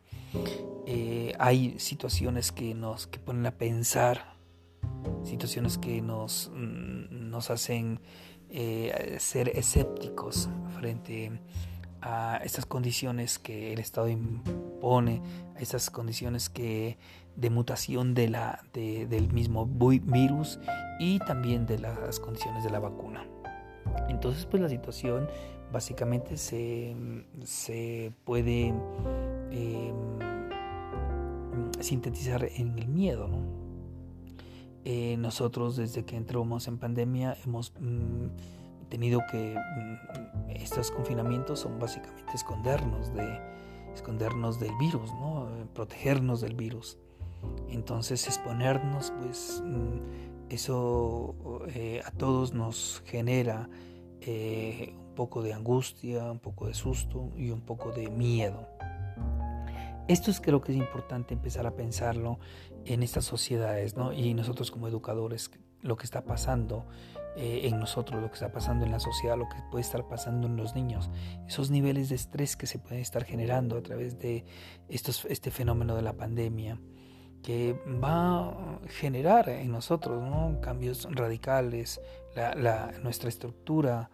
Eh, 0.86 1.34
hay 1.40 1.80
situaciones 1.80 2.52
que 2.52 2.74
nos 2.74 3.08
que 3.08 3.20
ponen 3.20 3.46
a 3.46 3.52
pensar, 3.52 4.36
situaciones 5.24 5.78
que 5.78 6.02
nos, 6.02 6.52
mm, 6.54 7.30
nos 7.30 7.50
hacen 7.50 8.00
eh, 8.50 9.18
ser 9.20 9.50
escépticos 9.50 10.50
frente 10.76 11.40
a 12.02 12.40
estas 12.44 12.66
condiciones 12.66 13.40
que 13.40 13.74
el 13.74 13.80
Estado 13.80 14.08
impone, 14.08 15.22
a 15.56 15.60
estas 15.60 15.90
condiciones 15.90 16.50
que 16.50 16.98
de 17.39 17.50
mutación 17.50 18.13
de 18.13 18.29
la, 18.29 18.63
del 18.74 19.31
mismo 19.31 19.65
virus 19.65 20.60
y 21.00 21.19
también 21.19 21.65
de 21.65 21.79
las 21.79 22.19
condiciones 22.19 22.63
de 22.63 22.69
la 22.69 22.79
vacuna. 22.79 23.25
Entonces, 24.10 24.46
pues 24.46 24.62
la 24.62 24.69
situación 24.69 25.27
básicamente 25.72 26.38
se, 26.38 26.96
se 27.43 28.12
puede 28.24 28.74
em, 29.51 30.19
sintetizar 31.79 32.43
en 32.55 32.77
el 32.77 32.88
miedo. 32.88 33.29
Eh, 34.86 35.17
nosotros 35.17 35.75
desde 35.75 36.05
que 36.05 36.15
entramos 36.15 36.67
en 36.67 36.77
pandemia 36.77 37.38
hemos... 37.46 37.74
Mm, 37.79 38.27
tenido 38.89 39.22
que 39.31 39.55
mm, 39.55 40.50
estos 40.50 40.91
confinamientos 40.91 41.60
son 41.60 41.79
básicamente 41.79 42.34
escondernos 42.34 43.13
de 43.13 43.39
escondernos 43.93 44.60
del 44.60 44.75
virus, 44.77 45.12
¿no? 45.13 45.48
protegernos 45.74 46.41
del 46.41 46.55
virus. 46.55 46.98
Entonces 47.69 48.27
exponernos, 48.27 49.13
pues 49.22 49.62
mm, 49.65 50.50
eso 50.50 51.36
eh, 51.74 52.01
a 52.05 52.12
todos 52.12 52.53
nos 52.53 53.03
genera 53.05 53.69
eh, 54.22 54.93
un 54.98 55.15
poco 55.15 55.41
de 55.41 55.53
angustia, 55.53 56.31
un 56.31 56.39
poco 56.39 56.67
de 56.67 56.74
susto 56.74 57.31
y 57.38 57.51
un 57.51 57.62
poco 57.62 57.91
de 57.91 58.10
miedo. 58.10 58.67
Esto 60.08 60.31
es 60.31 60.41
creo 60.41 60.62
que 60.62 60.72
es 60.72 60.77
importante 60.77 61.36
empezar 61.36 61.67
a 61.67 61.75
pensarlo 61.75 62.39
en 62.86 63.03
estas 63.03 63.25
sociedades, 63.25 63.96
¿no? 63.96 64.12
Y 64.12 64.34
nosotros 64.34 64.72
como 64.72 64.88
educadores, 64.88 65.51
lo 65.81 65.98
que 65.98 66.05
está 66.05 66.25
pasando 66.25 66.88
eh, 67.38 67.67
en 67.67 67.79
nosotros, 67.79 68.19
lo 68.19 68.27
que 68.27 68.34
está 68.34 68.51
pasando 68.51 68.86
en 68.86 68.91
la 68.91 69.00
sociedad, 69.00 69.38
lo 69.38 69.48
que 69.48 69.58
puede 69.69 69.84
estar 69.84 70.08
pasando 70.08 70.48
en 70.48 70.58
los 70.58 70.74
niños, 70.74 71.12
esos 71.48 71.69
niveles 71.69 72.10
de 72.10 72.15
estrés 72.15 72.58
que 72.58 72.65
se 72.65 72.79
pueden 72.79 73.00
estar 73.00 73.24
generando 73.24 73.77
a 73.77 73.84
través 73.84 74.17
de 74.17 74.46
estos, 74.88 75.25
este 75.25 75.51
fenómeno 75.51 75.96
de 75.96 76.01
la 76.01 76.13
pandemia 76.13 76.81
que 77.43 77.74
va 78.03 78.50
a 78.50 78.79
generar 78.88 79.50
en 79.50 79.72
nosotros 79.72 80.22
cambios 80.62 81.08
radicales, 81.12 82.01
nuestra 83.01 83.29
estructura 83.29 84.10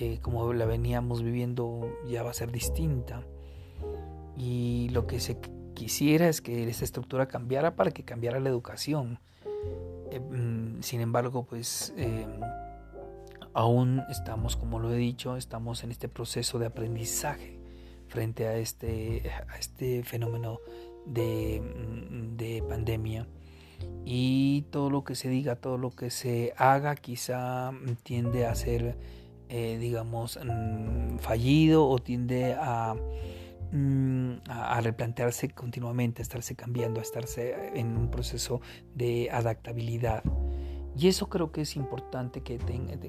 eh, 0.00 0.18
como 0.20 0.52
la 0.52 0.66
veníamos 0.66 1.22
viviendo 1.22 1.90
ya 2.06 2.22
va 2.22 2.30
a 2.30 2.34
ser 2.34 2.52
distinta. 2.52 3.22
Y 4.36 4.90
lo 4.90 5.06
que 5.06 5.18
se 5.18 5.38
quisiera 5.74 6.28
es 6.28 6.40
que 6.40 6.68
esa 6.68 6.84
estructura 6.84 7.26
cambiara 7.26 7.74
para 7.74 7.90
que 7.90 8.04
cambiara 8.04 8.38
la 8.38 8.48
educación. 8.48 9.18
Eh, 10.10 10.20
mm, 10.20 10.82
sin 10.82 11.00
embargo, 11.00 11.44
pues 11.44 11.94
em, 11.96 12.40
aún 13.54 14.02
estamos, 14.10 14.56
como 14.56 14.78
lo 14.78 14.92
he 14.92 14.96
dicho, 14.96 15.36
estamos 15.36 15.82
en 15.84 15.90
este 15.90 16.08
proceso 16.08 16.58
de 16.58 16.66
aprendizaje 16.66 17.58
frente 18.08 18.46
a 18.46 18.56
este, 18.56 19.30
a 19.48 19.58
este 19.58 20.02
fenómeno 20.02 20.58
de, 21.06 21.60
mm, 21.60 22.36
de, 22.36 22.62
pandemia. 22.68 23.26
Y 24.04 24.62
todo 24.70 24.90
lo 24.90 25.04
que 25.04 25.14
se 25.14 25.28
diga, 25.28 25.56
todo 25.56 25.78
lo 25.78 25.90
que 25.90 26.10
se 26.10 26.52
haga, 26.56 26.96
quizá 26.96 27.72
tiende 28.02 28.46
a 28.46 28.54
ser, 28.54 28.96
eh, 29.48 29.78
digamos, 29.78 30.38
mm, 30.42 31.18
fallido 31.18 31.88
o 31.88 31.98
tiende 31.98 32.54
a 32.54 32.96
Mm, 33.70 34.36
a, 34.48 34.80
replantearse 34.80 35.50
continuamente, 35.50 36.22
a 36.22 36.24
estarse 36.24 36.56
cambiando, 36.56 37.00
a 37.00 37.02
estarse 37.02 37.78
en 37.78 37.98
un 37.98 38.10
proceso 38.10 38.62
de 38.94 39.28
adaptabilidad. 39.30 40.22
Y 40.96 41.08
eso 41.08 41.28
creo 41.28 41.52
que 41.52 41.60
es 41.60 41.76
importante 41.76 42.42
que, 42.42 42.58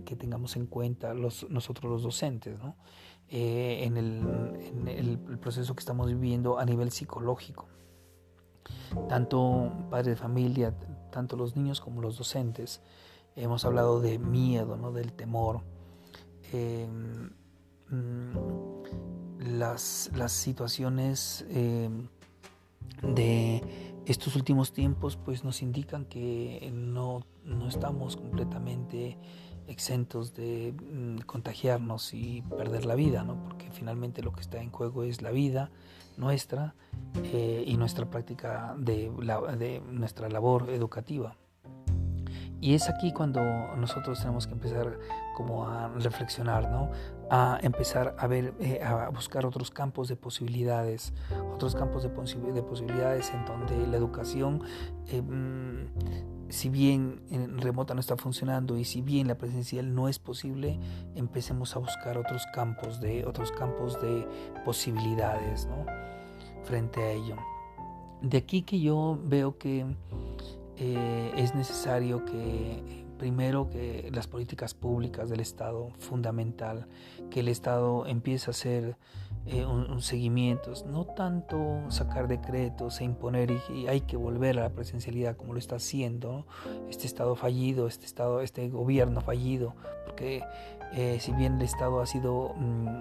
que 0.06 0.16
tengamos 0.18 0.58
en 0.58 0.66
cuenta 0.66 1.14
los, 1.14 1.50
nosotros 1.50 1.90
los 1.92 2.04
docentes, 2.04 2.60
¿no? 2.60 2.76
Eh, 3.32 3.84
en, 3.84 3.98
el, 4.88 5.20
proceso 5.40 5.76
que 5.76 5.82
estamos 5.82 6.08
viviendo 6.08 6.58
a 6.58 6.66
nivel 6.66 6.92
psicológico. 6.92 7.68
Tanto 9.08 9.72
padres 9.92 10.08
de 10.08 10.16
familia, 10.16 10.74
tanto 11.12 11.36
los 11.36 11.56
niños 11.56 11.80
como 11.80 12.02
los 12.02 12.18
docentes, 12.18 12.82
hemos 13.36 13.66
hablado 13.66 14.00
de 14.00 14.18
miedo, 14.18 14.78
¿no? 14.78 14.92
del 14.92 15.14
temor. 15.14 15.62
Em, 16.52 17.30
mm, 17.90 19.58
las, 19.60 20.10
las, 20.16 20.32
situaciones 20.32 21.46
em, 21.50 22.08
de 23.04 23.62
estos 24.08 24.36
últimos 24.36 24.74
tiempos 24.74 25.18
pues 25.18 25.44
nos 25.44 25.62
indican 25.62 26.06
que 26.06 26.72
no, 26.74 27.22
no 27.44 27.68
estamos 27.68 28.18
completamente 28.18 29.20
exentos 29.70 30.34
de 30.34 30.74
mm, 30.74 31.20
contagiarnos 31.26 32.14
y 32.14 32.42
perder 32.42 32.86
la 32.86 32.96
vida, 32.96 33.24
¿no? 33.24 33.42
porque 33.44 33.70
finalmente 33.72 34.22
lo 34.22 34.34
que 34.34 34.42
está 34.42 34.60
en 34.62 34.72
juego 34.72 35.04
es 35.04 35.22
la 35.22 35.32
vida 35.32 35.70
nuestra 36.18 36.76
eh, 37.24 37.64
y 37.66 37.78
nuestra 37.78 38.10
práctica 38.10 38.76
de, 38.78 39.10
nuestra 39.90 40.30
labor 40.30 40.70
educativa. 40.70 41.36
Y 42.62 42.74
es 42.74 42.90
aquí 42.90 43.14
cuando 43.14 43.42
nosotros 43.78 44.20
tenemos 44.20 44.46
que 44.46 44.54
empezar 44.54 45.00
como 45.34 45.70
a 45.70 45.88
reflexionar, 45.88 46.70
¿no? 46.70 46.92
A 47.32 47.58
empezar 47.62 48.18
a 48.20 48.28
ver, 48.28 48.54
eh, 48.60 48.84
a 48.84 49.08
buscar 49.10 49.46
otros 49.46 49.72
campos 49.72 50.10
de 50.10 50.18
posibilidades, 50.18 51.14
otros 51.54 51.74
campos 51.74 52.04
de, 52.04 52.10
de 52.10 52.62
posibilidades 52.62 53.32
en 53.34 53.46
donde 53.46 53.88
la 53.88 53.96
educación, 53.96 54.62
eh, 55.08 55.22
mm, 55.22 56.39
si 56.50 56.70
bien 56.70 57.22
en 57.30 57.58
remota 57.60 57.94
no 57.94 58.00
está 58.00 58.18
funcionando 58.18 58.78
y 58.78 58.86
si 58.86 59.02
bien 59.02 59.28
la 59.28 59.38
presencial 59.38 59.94
no 59.94 60.10
es 60.10 60.20
posible, 60.20 60.80
empecemos 61.16 61.76
a 61.76 61.80
buscar 61.80 62.18
otros 62.18 62.44
campos 62.54 63.00
de, 63.00 63.26
otros 63.26 63.52
campos 63.52 64.02
de 64.02 64.28
posibilidades, 64.66 65.68
¿no? 65.68 65.86
Frente 66.64 67.02
a 67.02 67.12
ello. 67.12 67.36
De 68.22 68.38
aquí 68.38 68.64
que 68.64 68.80
yo 68.80 69.20
veo 69.24 69.58
que 69.58 69.86
eh, 70.78 71.32
es 71.36 71.56
necesario 71.56 72.26
que 72.26 73.06
primero 73.18 73.70
que 73.70 74.10
las 74.14 74.28
políticas 74.28 74.74
públicas 74.74 75.30
del 75.30 75.42
Estado, 75.42 75.90
fundamental, 76.00 76.88
que 77.30 77.42
el 77.42 77.50
Estado 77.50 78.08
empiece 78.08 78.50
a 78.50 78.52
hacer 78.52 78.98
eh, 79.52 79.66
un, 79.66 80.00
seguimiento, 80.04 80.72
no 80.86 81.06
tanto 81.06 81.58
sacar 81.90 82.28
decretos 82.28 83.02
e 83.02 83.04
imponer 83.04 83.50
y, 83.74 83.88
hay 83.88 84.02
que 84.02 84.16
volver 84.16 84.60
a 84.60 84.62
la 84.64 84.70
presencialidad 84.70 85.36
como 85.38 85.54
lo 85.54 85.60
está 85.60 85.78
haciendo 85.78 86.46
este 86.88 87.08
Estado 87.08 87.36
fallido, 87.36 87.88
este 87.88 88.06
Estado, 88.06 88.42
este 88.42 88.70
gobierno 88.70 89.22
fallido, 89.22 89.74
porque 90.06 90.44
eh, 90.94 91.18
si 91.20 91.32
bien 91.32 91.56
el 91.56 91.64
Estado 91.64 92.00
ha 92.00 92.06
sido 92.06 92.54
mm, 92.58 93.00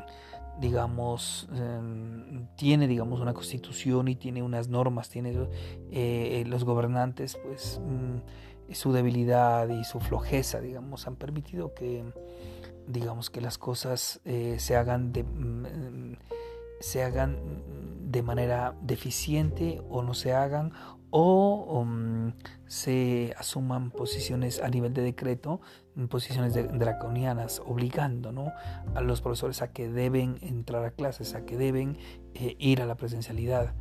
digamos, 0.59 1.51
em, 1.55 2.47
tiene, 2.57 2.89
digamos, 2.89 3.21
una 3.21 3.35
constitución 3.35 4.09
y 4.09 4.17
tiene 4.17 4.43
unas 4.43 4.69
normas, 4.69 5.11
tiene 5.11 5.37
eh, 5.91 6.45
los 6.47 6.65
gobernantes, 6.65 7.37
pues 7.45 7.79
mm, 7.85 8.73
su 8.73 8.93
debilidad 8.95 9.69
y 9.69 9.85
su 9.85 10.01
flojeza, 10.01 10.63
digamos, 10.63 11.07
han 11.07 11.17
permitido 11.17 11.75
que, 11.75 12.05
digamos, 12.87 13.29
que 13.29 13.43
las 13.43 13.59
cosas 13.59 14.21
se 14.25 14.77
hagan 14.77 15.13
de 15.13 15.25
mm, 15.25 16.17
se 16.81 17.03
hagan 17.03 17.39
de 18.11 18.23
manera 18.23 18.75
deficiente 18.81 19.83
o 19.89 20.03
no 20.03 20.15
se 20.15 20.33
hagan 20.33 20.73
o 21.11 21.81
um, 21.81 22.33
se 22.67 23.35
asuman 23.39 23.91
posiciones 23.91 24.61
a 24.61 24.69
nivel 24.69 24.93
de 24.93 25.03
decreto, 25.03 25.61
posiciones 26.09 26.55
draconianas, 26.55 27.63
obligando 27.65 28.31
¿no? 28.31 28.53
a 28.95 29.01
los 29.01 29.21
profesores 29.21 29.63
a 29.63 29.73
que 29.73 29.89
deben 29.89 30.39
entrar 30.43 30.85
a 30.85 30.91
clases, 30.91 31.35
a 31.35 31.45
que 31.45 31.57
deben 31.57 31.97
eh, 32.35 32.57
ir 32.59 32.83
a 32.83 32.87
la 32.87 32.97
presencialidad. 32.97 33.75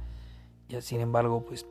Ya, 0.70 0.82
sin 0.82 1.02
embargo, 1.02 1.46
pues 1.46 1.66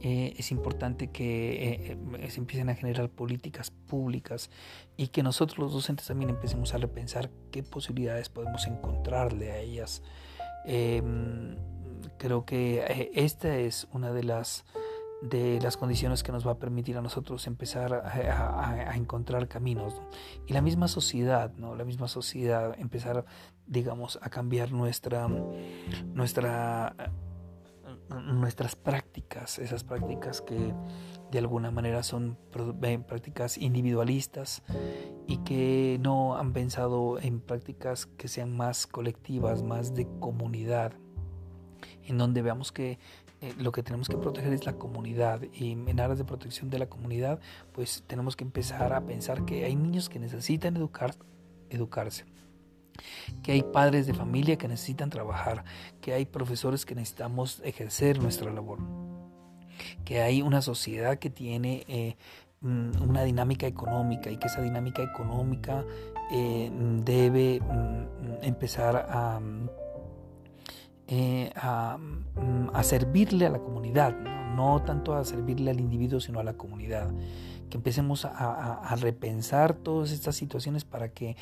eh, 0.00 0.34
es 0.38 0.50
importante 0.50 1.08
que 1.08 1.96
eh, 2.22 2.30
se 2.30 2.40
empiecen 2.40 2.68
a 2.68 2.74
generar 2.74 3.08
políticas 3.08 3.70
públicas 3.70 4.50
y 4.96 5.08
que 5.08 5.22
nosotros 5.22 5.58
los 5.58 5.72
docentes 5.72 6.06
también 6.06 6.30
empecemos 6.30 6.74
a 6.74 6.78
repensar 6.78 7.30
qué 7.50 7.62
posibilidades 7.62 8.28
podemos 8.28 8.66
encontrarle 8.66 9.52
a 9.52 9.58
ellas. 9.58 10.02
Em, 10.66 11.56
creo 12.18 12.44
que 12.44 12.78
eh, 12.80 13.10
esta 13.14 13.56
es 13.56 13.86
una 13.92 14.12
de 14.12 14.24
las 14.24 14.64
de 15.22 15.58
las 15.62 15.78
condiciones 15.78 16.22
que 16.22 16.30
nos 16.30 16.46
va 16.46 16.52
a 16.52 16.58
permitir 16.58 16.98
a 16.98 17.00
nosotros 17.00 17.46
empezar 17.46 17.94
a, 17.94 18.94
encontrar 18.96 19.48
caminos 19.48 19.94
y 20.46 20.52
la 20.52 20.60
misma 20.60 20.88
sociedad 20.88 21.52
no 21.56 21.74
la 21.74 21.84
misma 21.84 22.06
sociedad 22.06 22.78
empezar 22.78 23.24
digamos 23.66 24.18
a 24.20 24.28
cambiar 24.28 24.72
nuestra 24.72 25.26
nuestra 26.12 26.94
nuestras 28.10 28.76
prácticas 28.76 29.58
esas 29.58 29.84
prácticas 29.84 30.42
que 30.42 30.74
de 31.30 31.38
alguna 31.38 31.70
manera 31.70 32.02
son 32.02 32.38
prácticas 32.50 33.58
individualistas 33.58 34.62
y 35.26 35.38
que 35.38 35.98
no 36.00 36.36
han 36.36 36.52
pensado 36.52 37.18
en 37.18 37.40
prácticas 37.40 38.06
que 38.06 38.28
sean 38.28 38.56
más 38.56 38.86
colectivas 38.86 39.62
más 39.62 39.94
de 39.94 40.06
comunidad 40.20 40.92
en 42.04 42.18
donde 42.18 42.42
veamos 42.42 42.72
que 42.72 42.98
eh, 43.40 43.52
lo 43.58 43.72
que 43.72 43.82
tenemos 43.82 44.08
que 44.08 44.16
proteger 44.16 44.52
es 44.52 44.64
la 44.64 44.74
comunidad. 44.74 45.42
Y 45.52 45.72
en 45.72 46.00
aras 46.00 46.18
de 46.18 46.24
protección 46.24 46.70
de 46.70 46.78
la 46.78 46.88
comunidad 46.88 47.40
pues 47.72 48.04
tenemos 48.06 48.36
que 48.36 48.44
empezar 48.44 48.92
a 48.92 49.04
pensar 49.04 49.44
que 49.44 49.64
hay 49.64 49.76
niños 49.76 50.08
que 50.08 50.18
necesitan 50.18 50.76
educar, 50.76 51.14
educarse 51.70 52.24
que 53.42 53.52
hay 53.52 53.62
padres 53.62 54.06
de 54.06 54.14
familia 54.14 54.56
que 54.56 54.68
necesitan 54.68 55.10
trabajar, 55.10 55.64
que 56.00 56.14
hay 56.14 56.24
profesores 56.24 56.86
que 56.86 56.94
necesitamos 56.94 57.60
ejercer 57.64 58.20
nuestra 58.20 58.50
labor, 58.50 58.78
que 60.04 60.22
hay 60.22 60.42
una 60.42 60.62
sociedad 60.62 61.18
que 61.18 61.30
tiene 61.30 61.84
eh, 61.88 62.16
mm, 62.60 63.02
una 63.02 63.22
dinámica 63.24 63.66
económica 63.66 64.30
y 64.30 64.36
que 64.36 64.46
esa 64.46 64.62
dinámica 64.62 65.02
económica 65.02 65.84
eh, 66.30 66.70
debe 67.04 67.60
mm, 67.60 68.44
empezar 68.44 68.96
a 69.08 69.40
eh, 71.08 71.52
mm, 71.54 72.70
a, 72.72 72.82
servirle 72.82 73.46
a 73.46 73.50
la 73.50 73.60
comunidad, 73.60 74.12
¿no? 74.56 74.82
tanto 74.82 75.14
a 75.14 75.24
servirle 75.24 75.70
al 75.70 75.78
individuo, 75.78 76.20
sino 76.20 76.40
a 76.40 76.44
la 76.44 76.54
comunidad. 76.54 77.10
Que 77.70 77.76
empecemos 77.76 78.24
a, 78.24 78.94
repensar 79.00 79.74
todas 79.74 80.10
estas 80.10 80.36
situaciones 80.36 80.84
para 80.84 81.08
que 81.10 81.36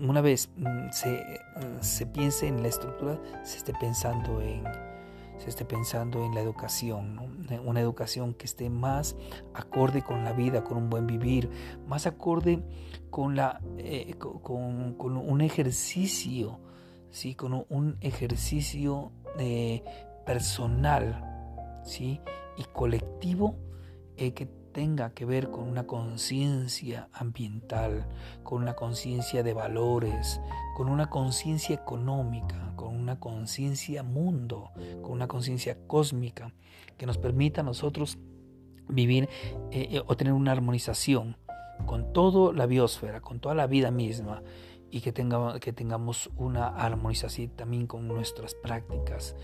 una 0.00 0.20
vez 0.20 0.50
se, 0.90 1.24
se, 1.80 2.06
piense 2.06 2.48
en 2.48 2.62
la 2.62 2.68
estructura, 2.68 3.20
se 3.44 3.58
esté 3.58 3.72
pensando 3.80 4.40
en, 4.40 4.64
se 5.38 5.48
esté 5.48 5.64
pensando 5.64 6.24
en 6.24 6.34
la 6.34 6.40
educación, 6.40 7.18
una 7.64 7.80
educación 7.80 8.34
que 8.34 8.46
esté 8.46 8.70
más 8.70 9.16
acorde 9.54 10.02
con 10.02 10.24
la 10.24 10.32
vida, 10.32 10.64
con 10.64 10.76
un 10.76 10.90
buen 10.90 11.06
vivir, 11.06 11.48
más 11.86 12.06
acorde 12.06 12.62
con, 13.10 13.36
la, 13.36 13.60
eh, 13.78 14.14
con, 14.18 15.16
un 15.16 15.40
ejercicio 15.40 16.60
¿sí? 17.10 17.34
con 17.34 17.64
un 17.68 17.96
ejercicio 18.00 19.12
eh, 19.38 19.82
personal 20.26 21.80
¿sí? 21.84 22.20
y 22.56 22.64
colectivo 22.64 23.56
eh, 24.16 24.32
que 24.32 24.48
tenga 24.72 25.10
que 25.10 25.24
ver 25.24 25.50
con 25.50 25.68
una 25.68 25.86
conciencia 25.86 27.08
ambiental, 27.12 28.06
con 28.42 28.62
una 28.62 28.74
conciencia 28.74 29.42
de 29.42 29.54
valores, 29.54 30.40
con 30.76 30.88
una 30.88 31.10
conciencia 31.10 31.74
económica, 31.74 32.72
con 32.76 32.94
una 32.94 33.18
conciencia 33.18 34.02
mundo, 34.02 34.70
con 35.02 35.12
una 35.12 35.28
conciencia 35.28 35.76
cósmica 35.86 36.54
que 36.96 37.06
nos 37.06 37.18
permita 37.18 37.62
a 37.62 37.64
nosotros 37.64 38.18
vivir 38.88 39.28
eh, 39.70 40.00
o 40.06 40.16
tener 40.16 40.32
una 40.32 40.52
armonización 40.52 41.36
con 41.86 42.12
toda 42.12 42.52
la 42.52 42.66
biosfera, 42.66 43.20
con 43.20 43.40
toda 43.40 43.54
la 43.54 43.66
vida 43.66 43.90
misma 43.90 44.42
y 44.90 45.00
que, 45.00 45.12
tenga, 45.12 45.58
que 45.60 45.72
tengamos 45.72 46.30
una 46.36 46.68
armonización 46.68 47.50
también 47.50 47.86
con 47.86 48.08
nuestras 48.08 48.54
prácticas. 48.54 49.36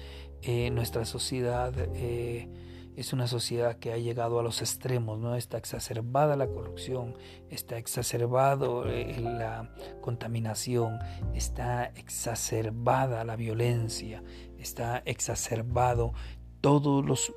Eh, 0.43 0.71
nuestra 0.71 1.05
sociedad 1.05 1.73
eh, 1.95 2.49
es 2.97 3.13
una 3.13 3.27
sociedad 3.27 3.77
que 3.77 3.93
ha 3.93 3.99
llegado 3.99 4.39
a 4.39 4.43
los 4.43 4.61
extremos, 4.61 5.19
¿no? 5.19 5.35
Está 5.35 5.59
exacerbada 5.59 6.37
la 6.37 6.47
corrupción, 6.47 7.17
está 7.51 7.79
exacerbado 7.79 8.89
eh, 8.89 9.19
la 9.21 9.75
contaminación, 10.01 10.99
está 11.35 11.87
exacerbada 11.97 13.25
la 13.25 13.37
violencia, 13.37 14.23
está 14.59 15.03
exacerbado 15.05 16.13
todos 16.61 17.05
los, 17.05 17.35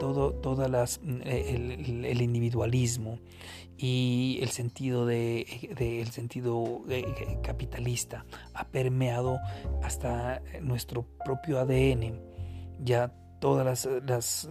todo, 0.00 0.32
todas 0.32 0.68
las, 0.68 1.00
el 1.04 2.20
individualismo 2.20 3.20
y 3.76 4.40
el 4.42 4.48
sentido, 4.48 5.06
de, 5.06 5.46
el 5.78 6.10
sentido 6.10 6.82
eh, 6.88 7.38
capitalista 7.44 8.26
ha 8.52 8.66
permeado 8.66 9.38
hasta 9.84 10.42
nuestro 10.60 11.06
propio 11.24 11.60
ADN. 11.60 12.20
Ya 12.80 13.12
todos 13.38 13.88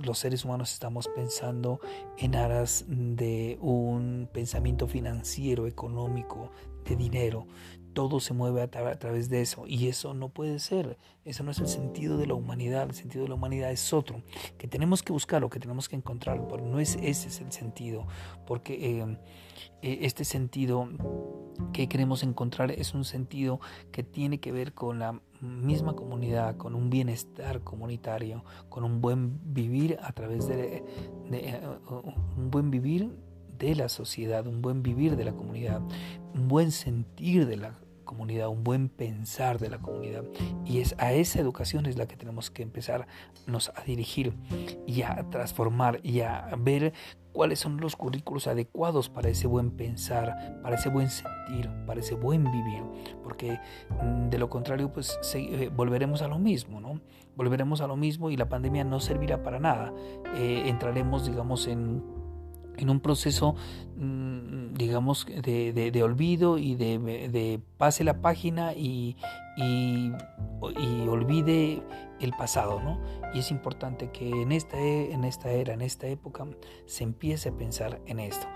los 0.06 0.18
seres 0.18 0.46
humanos 0.46 0.74
estamos 0.74 1.08
pensando 1.10 1.80
en 2.18 2.36
aras 2.36 2.86
de 2.88 3.58
un 3.62 4.30
pensamiento 4.32 4.88
financiero, 4.88 5.68
económico, 5.68 6.52
de 6.86 6.96
dinero. 6.96 7.48
Todo 7.98 8.20
se 8.20 8.36
mueve 8.36 8.62
a, 8.62 8.68
través 8.70 9.28
de 9.28 9.42
eso 9.42 9.66
y 9.66 9.88
eso 9.88 10.14
no 10.14 10.30
puede 10.30 10.60
ser. 10.60 11.00
Eso 11.26 11.44
no 11.44 11.50
es 11.50 11.58
el 11.58 11.68
sentido 11.68 12.20
de 12.20 12.28
la 12.28 12.36
humanidad. 12.36 12.84
El 12.84 12.94
sentido 12.94 13.24
de 13.24 13.30
la 13.30 13.34
humanidad 13.34 13.72
es 13.72 13.92
otro. 13.92 14.22
Que 14.60 14.68
tenemos 14.68 15.02
que 15.02 15.12
buscarlo, 15.12 15.50
que 15.50 15.60
tenemos 15.60 15.90
que 15.90 15.96
encontrarlo, 15.96 16.48
pero 16.48 16.64
no 16.64 16.80
es 16.80 16.96
ese 17.02 17.30
es 17.30 17.42
el 17.42 17.52
sentido. 17.52 18.06
Porque 18.46 19.00
eh, 19.00 19.18
eh, 19.82 19.98
este 20.02 20.26
sentido 20.26 20.90
que 21.74 21.90
queremos 21.90 22.22
encontrar 22.22 22.70
es 22.70 22.94
un 22.94 23.04
sentido 23.04 23.60
que 23.92 24.04
tiene 24.04 24.40
que 24.40 24.52
ver 24.52 24.76
con 24.76 25.00
la 25.00 25.20
misma 25.42 25.96
comunidad, 25.96 26.56
con 26.56 26.76
un 26.76 26.92
bienestar 26.92 27.64
comunitario, 27.64 28.46
con 28.70 28.84
un 28.84 29.02
buen 29.02 29.40
vivir 29.56 29.98
a 30.04 30.12
través 30.12 30.48
de, 30.48 30.84
eh, 31.32 31.62
un 32.38 32.52
buen 32.52 32.70
vivir 32.70 33.10
de 33.58 33.74
la 33.74 33.90
sociedad, 33.90 34.46
un 34.46 34.62
buen 34.62 34.84
vivir 34.84 35.16
de 35.16 35.26
la 35.26 35.34
comunidad, 35.34 35.82
un 36.36 36.48
buen 36.48 36.72
sentir 36.72 37.48
de 37.48 37.58
la 37.58 37.87
comunidad, 38.08 38.50
un 38.50 38.64
buen 38.64 38.90
pensar 38.90 39.60
de 39.60 39.70
la 39.70 39.78
comunidad. 39.78 40.24
Y 40.66 40.80
es 40.80 40.96
a 40.98 41.14
esa 41.14 41.40
educación 41.40 41.86
es 41.86 41.96
la 41.96 42.08
que 42.08 42.18
tenemos 42.18 42.50
que 42.50 42.64
empezar 42.64 43.08
a 43.76 43.84
dirigir 43.84 44.34
y 44.88 45.04
a 45.04 45.30
transformar 45.30 46.00
y 46.02 46.22
a 46.22 46.50
ver 46.58 46.94
cuáles 47.38 47.60
son 47.60 47.78
los 47.80 47.96
currículos 47.96 48.48
adecuados 48.48 49.10
para 49.10 49.30
ese 49.30 49.46
buen 49.46 49.70
pensar, 49.70 50.60
para 50.64 50.76
ese 50.76 50.90
buen 50.90 51.08
sentir, 51.08 51.70
para 51.86 52.00
ese 52.00 52.16
buen 52.16 52.44
vivir, 52.52 52.82
porque 53.24 53.60
mm, 54.02 54.30
de 54.30 54.40
lo 54.40 54.50
contrario 54.50 54.92
pues 54.92 55.20
eh, 55.36 55.70
volveremos 55.72 56.24
a 56.24 56.28
lo 56.28 56.40
mismo, 56.40 56.82
¿no? 56.82 57.00
Volveremos 57.36 57.82
a 57.82 57.88
lo 57.88 57.96
mismo 57.96 58.32
y 58.32 58.38
la 58.38 58.50
pandemia 58.50 58.84
no 58.84 59.00
servirá 59.00 59.44
para 59.44 59.60
nada. 59.60 59.94
Eh, 60.36 60.64
entraremos, 60.66 61.28
digamos, 61.28 61.68
en 61.68 62.04
en 62.78 62.90
un 62.90 63.00
proceso, 63.00 63.56
mm, 63.98 64.74
digamos, 64.76 65.26
de, 65.26 66.04
olvido 66.04 66.58
y 66.58 66.76
de, 66.76 67.60
pase 67.78 68.04
la 68.04 68.22
página 68.22 68.74
y, 68.74 69.16
y, 69.58 70.12
olvide 71.08 71.82
el 72.20 72.32
pasado, 72.32 72.82
¿no? 72.82 73.00
Y 73.34 73.40
es 73.40 73.52
importante 73.52 74.12
que 74.12 74.30
en 74.30 74.52
esta, 74.52 74.80
e, 74.80 75.14
en 75.14 75.24
esta 75.24 75.52
era, 75.52 75.74
en 75.74 75.82
esta 75.82 76.08
época, 76.08 76.48
se 76.86 77.04
empiece 77.04 77.50
a 77.50 77.52
pensar 77.54 78.02
en 78.06 78.20
esto. 78.20 78.48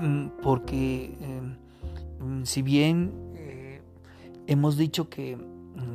Mm, 0.00 0.28
porque 0.42 1.16
em, 1.20 2.44
si 2.44 2.62
bien 2.62 3.12
eh, 3.36 3.80
hemos 4.46 4.76
dicho 4.76 5.08
que 5.08 5.36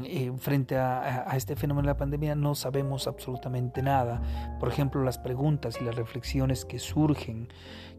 eh, 0.05 0.31
frente 0.37 0.75
a, 0.75 1.27
este 1.35 1.55
fenómeno 1.55 1.87
de 1.87 1.93
la 1.93 1.97
pandemia 1.97 2.35
no 2.35 2.55
sabemos 2.55 3.07
absolutamente 3.07 3.81
nada. 3.81 4.57
Por 4.59 4.69
ejemplo, 4.69 5.03
las 5.03 5.17
preguntas 5.17 5.77
y 5.79 5.83
las 5.83 5.95
reflexiones 5.95 6.65
que 6.65 6.79
surgen, 6.79 7.49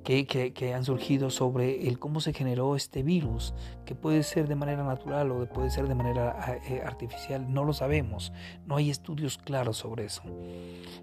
que, 0.02 0.72
han 0.74 0.84
surgido 0.84 1.30
sobre 1.30 1.86
el 1.86 1.98
cómo 1.98 2.20
se 2.20 2.32
generó 2.32 2.74
este 2.74 3.02
virus, 3.02 3.54
que 3.84 3.94
puede 3.94 4.22
ser 4.22 4.48
de 4.48 4.56
manera 4.56 4.82
natural 4.82 5.30
o 5.30 5.46
puede 5.48 5.70
ser 5.70 5.86
de 5.86 5.94
manera 5.94 6.60
eh, 6.68 6.82
artificial, 6.84 7.52
no 7.52 7.64
lo 7.64 7.72
sabemos. 7.72 8.32
No 8.66 8.76
hay 8.76 8.90
estudios 8.90 9.38
claros 9.38 9.76
sobre 9.76 10.06
eso. 10.06 10.22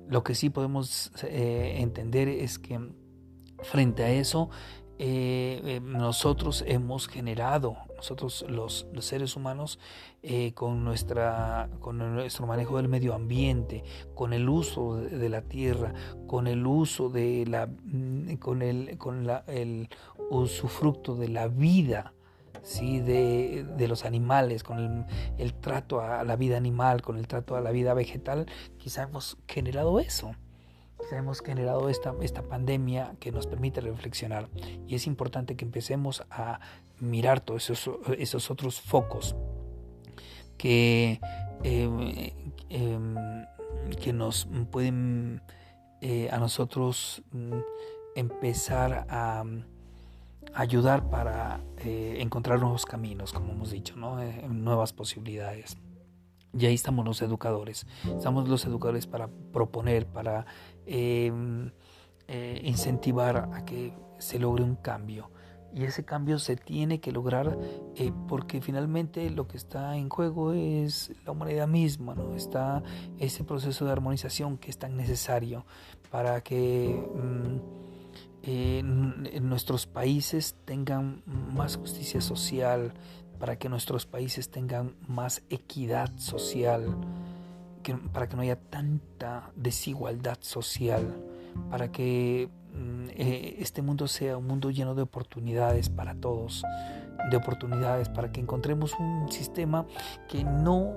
Lo 0.07 0.23
que 0.23 0.35
sí 0.35 0.49
podemos 0.49 1.11
eh, 1.23 1.77
entender 1.79 2.27
es 2.27 2.59
que 2.59 2.79
frente 3.63 4.03
a 4.03 4.09
eso, 4.11 4.49
nosotros 5.81 6.63
hemos 6.65 7.07
generado 7.09 7.75
nosotros 7.95 8.45
los, 8.47 8.88
seres 8.99 9.36
humanos 9.36 9.79
eh, 10.23 10.53
con, 10.53 10.84
nuestra, 10.84 11.69
con 11.79 11.97
nuestro 11.97 12.47
manejo 12.47 12.77
del 12.77 12.88
medio 12.88 13.13
ambiente, 13.13 13.84
con 14.13 14.34
el 14.34 14.49
uso 14.49 14.97
de, 14.97 15.29
la 15.29 15.41
tierra, 15.41 15.93
con 16.27 16.47
el 16.47 16.65
uso 16.65 17.10
de 17.10 17.45
la, 17.47 17.67
mm, 17.67 18.36
con 18.36 18.62
el, 18.62 18.97
con 18.97 19.25
la, 19.25 19.43
el 19.47 19.89
usufructo 20.29 21.15
de 21.15 21.29
la 21.29 21.47
vida, 21.47 22.13
¿sí? 22.63 22.99
de, 22.99 23.65
de, 23.77 23.88
los 23.88 24.05
animales, 24.05 24.63
con 24.63 24.79
el, 24.79 25.05
el, 25.38 25.53
trato 25.53 26.01
a 26.01 26.23
la 26.23 26.36
vida 26.36 26.58
animal, 26.58 27.01
con 27.01 27.17
el 27.17 27.27
trato 27.27 27.55
a 27.55 27.62
la 27.62 27.71
vida 27.71 27.93
vegetal, 27.93 28.45
quizá 28.77 29.03
hemos 29.03 29.38
generado 29.47 29.99
eso 29.99 30.36
hemos 31.11 31.41
generado 31.41 31.89
esta, 31.89 32.13
esta 32.21 32.43
pandemia 32.43 33.15
que 33.19 33.31
nos 33.31 33.47
permite 33.47 33.81
reflexionar 33.81 34.49
y 34.87 34.95
es 34.95 35.07
importante 35.07 35.55
que 35.55 35.65
empecemos 35.65 36.23
a 36.29 36.59
mirar 36.99 37.39
todos 37.39 37.69
esos, 37.69 37.97
esos 38.17 38.49
otros 38.51 38.81
focos 38.81 39.35
que, 40.57 41.19
em, 41.63 42.31
em, 42.69 43.15
que 44.01 44.13
nos 44.13 44.47
pueden 44.71 45.41
eh, 46.01 46.29
a 46.31 46.37
nosotros 46.37 47.23
mm, 47.31 47.59
empezar 48.15 49.05
a, 49.09 49.43
ayudar 50.53 51.09
para 51.09 51.59
eh, 51.79 52.17
encontrar 52.19 52.59
nuevos 52.59 52.85
caminos, 52.85 53.33
como 53.33 53.51
hemos 53.51 53.71
dicho, 53.71 53.95
¿no? 53.95 54.21
Eh, 54.21 54.47
nuevas 54.49 54.93
posibilidades. 54.93 55.77
Y 56.57 56.65
ahí 56.65 56.75
estamos 56.75 57.05
los 57.05 57.21
educadores. 57.21 57.85
Estamos 58.05 58.47
los 58.47 58.65
educadores 58.65 59.07
para 59.07 59.27
proponer, 59.51 60.05
para 60.05 60.45
Em, 60.85 61.71
eh, 62.27 62.61
incentivar 62.63 63.49
a 63.53 63.65
que 63.65 63.93
se 64.17 64.39
logre 64.39 64.63
un 64.63 64.75
cambio. 64.75 65.29
Y 65.73 65.83
ese 65.83 66.05
cambio 66.05 66.39
se 66.39 66.55
tiene 66.55 66.99
que 66.99 67.11
lograr 67.11 67.57
eh, 67.95 68.11
porque 68.27 68.61
finalmente 68.61 69.29
lo 69.29 69.47
que 69.47 69.57
está 69.57 69.95
en 69.97 70.09
juego 70.09 70.53
es 70.53 71.11
la 71.25 71.33
humanidad 71.33 71.67
misma, 71.67 72.15
¿no? 72.15 72.33
Está 72.35 72.81
ese 73.19 73.43
proceso 73.43 73.85
de 73.85 73.91
armonización 73.91 74.57
que 74.57 74.71
es 74.71 74.77
tan 74.79 74.95
necesario 74.95 75.65
para 76.09 76.41
que 76.41 76.95
mm, 77.13 77.57
eh, 78.43 78.81
nuestros 79.41 79.85
países 79.85 80.55
tengan 80.65 81.21
más 81.25 81.77
justicia 81.77 82.21
social, 82.21 82.93
para 83.39 83.57
que 83.57 83.69
nuestros 83.69 84.05
países 84.05 84.49
tengan 84.49 84.95
más 85.07 85.43
equidad 85.49 86.11
social 86.17 86.95
para 87.93 88.27
que 88.27 88.35
no 88.35 88.41
haya 88.41 88.55
tanta 88.55 89.51
desigualdad 89.55 90.37
social, 90.41 91.15
para 91.69 91.91
que 91.91 92.49
mm, 92.73 93.09
eh, 93.11 93.55
este 93.59 93.81
mundo 93.81 94.07
sea 94.07 94.37
un 94.37 94.47
mundo 94.47 94.71
lleno 94.71 94.95
de 94.95 95.03
oportunidades 95.03 95.89
para 95.89 96.15
todos, 96.15 96.63
de 97.29 97.37
oportunidades, 97.37 98.09
para 98.09 98.31
que 98.31 98.41
encontremos 98.41 98.93
un 98.99 99.31
sistema 99.31 99.85
que 100.27 100.43
no 100.43 100.95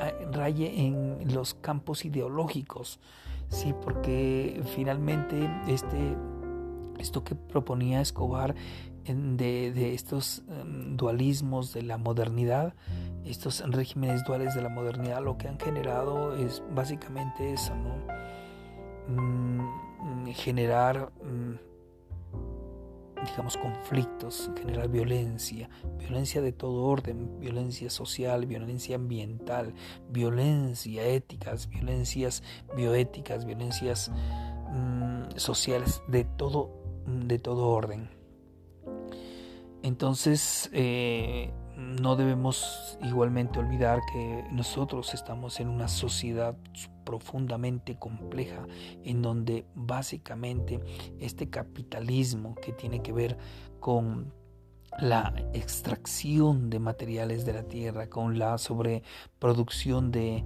eh, 0.00 0.26
raye 0.32 0.86
en 0.86 1.32
los 1.34 1.54
campos 1.54 2.04
ideológicos, 2.04 3.00
sí, 3.48 3.74
porque 3.82 4.62
finalmente 4.74 5.48
este 5.68 6.16
esto 6.98 7.24
que 7.24 7.34
proponía 7.34 8.00
Escobar 8.00 8.54
de, 9.12 9.94
estos 9.94 10.42
em, 10.48 10.96
dualismos 10.96 11.72
de 11.74 11.82
la 11.82 11.98
modernidad, 11.98 12.74
estos 13.24 13.62
regímenes 13.70 14.24
duales 14.24 14.54
de 14.54 14.62
la 14.62 14.68
modernidad, 14.68 15.22
lo 15.22 15.36
que 15.36 15.48
han 15.48 15.58
generado 15.58 16.34
es 16.34 16.62
básicamente 16.74 17.52
eso, 17.52 17.74
¿no? 17.74 18.24
Mm, 19.08 20.26
generar, 20.32 21.12
mm, 21.22 21.54
digamos, 23.26 23.56
conflictos, 23.56 24.50
generar 24.56 24.88
violencia, 24.88 25.68
violencia 25.98 26.40
de 26.40 26.52
todo 26.52 26.84
orden, 26.84 27.38
violencia 27.40 27.90
social, 27.90 28.46
violencia 28.46 28.96
ambiental, 28.96 29.74
violencia 30.10 31.06
éticas, 31.06 31.68
violencias 31.68 32.42
bioéticas, 32.76 33.44
violencias 33.44 34.10
mm, 34.70 35.36
sociales, 35.36 36.02
de 36.08 36.24
todo, 36.24 36.70
de 37.06 37.38
todo 37.38 37.68
orden. 37.68 38.23
Entonces, 39.84 40.70
eh, 40.72 41.52
no 41.76 42.16
debemos 42.16 42.98
igualmente 43.02 43.58
olvidar 43.58 44.00
que 44.10 44.42
nosotros 44.50 45.12
estamos 45.12 45.60
en 45.60 45.68
una 45.68 45.88
sociedad 45.88 46.56
profundamente 47.04 47.98
compleja 47.98 48.66
en 49.04 49.20
donde 49.20 49.66
básicamente 49.74 50.80
este 51.20 51.50
capitalismo 51.50 52.54
que 52.54 52.72
tiene 52.72 53.02
que 53.02 53.12
ver 53.12 53.36
con 53.78 54.32
la 54.98 55.34
extracción 55.52 56.70
de 56.70 56.78
materiales 56.78 57.44
de 57.44 57.52
la 57.52 57.64
tierra, 57.64 58.08
con 58.08 58.38
la 58.38 58.56
sobreproducción 58.56 60.10
de 60.10 60.44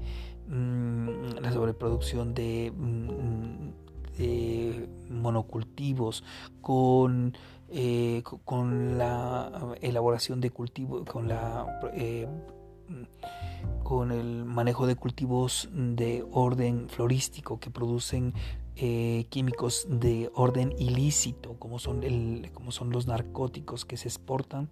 mm, 0.49 1.39
la 1.41 1.53
sobreproducción 1.53 2.35
de 2.35 2.73
mm, 2.77 3.71
monocultivos, 5.11 6.25
con 6.61 7.37
eh, 7.71 8.23
con 8.45 8.99
la 8.99 9.75
elaboración 9.81 10.41
de 10.41 10.51
cultivos, 10.51 11.05
con 11.05 11.29
la 11.29 11.67
eh, 11.95 12.27
con 13.83 14.13
el 14.13 14.45
manejo 14.45 14.87
de 14.87 14.97
cultivos 14.97 15.69
de 15.73 16.25
orden 16.31 16.89
florístico 16.89 17.61
que 17.61 17.71
producen 17.71 18.35
eh, 18.77 19.27
químicos 19.29 19.87
de 19.91 20.31
orden 20.35 20.73
ilícito, 20.79 21.55
como 21.59 21.79
son, 21.79 22.05
el, 22.05 22.51
como 22.55 22.71
son 22.71 22.91
los 22.91 23.07
narcóticos 23.07 23.85
que 23.85 23.97
se 23.97 24.09
exportan, 24.09 24.69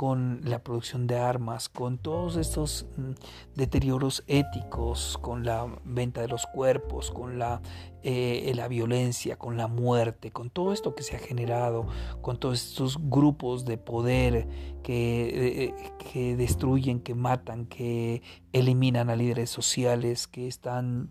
con 0.00 0.40
la 0.44 0.60
producción 0.64 1.06
de 1.06 1.18
armas, 1.18 1.68
con 1.68 1.98
todos 1.98 2.36
estos 2.36 2.86
mm, 2.96 3.10
deterioros 3.54 4.24
éticos, 4.28 5.18
con 5.20 5.44
la 5.44 5.66
venta 5.84 6.22
de 6.22 6.28
los 6.28 6.46
cuerpos, 6.46 7.10
con 7.10 7.38
la, 7.38 7.60
eh, 8.02 8.50
la 8.54 8.66
violencia, 8.66 9.36
con 9.36 9.58
la 9.58 9.66
muerte, 9.66 10.30
con 10.30 10.48
todo 10.48 10.72
esto 10.72 10.94
que 10.94 11.02
se 11.02 11.16
ha 11.16 11.18
generado, 11.18 11.86
con 12.22 12.38
todos 12.38 12.66
estos 12.70 12.96
grupos 13.10 13.66
de 13.66 13.76
poder 13.76 14.48
que, 14.82 15.66
eh, 15.66 15.74
que 15.98 16.34
destruyen, 16.34 17.00
que 17.00 17.14
matan, 17.14 17.66
que 17.66 18.22
eliminan 18.54 19.10
a 19.10 19.16
líderes 19.16 19.50
sociales, 19.50 20.26
que 20.26 20.48
están 20.48 21.10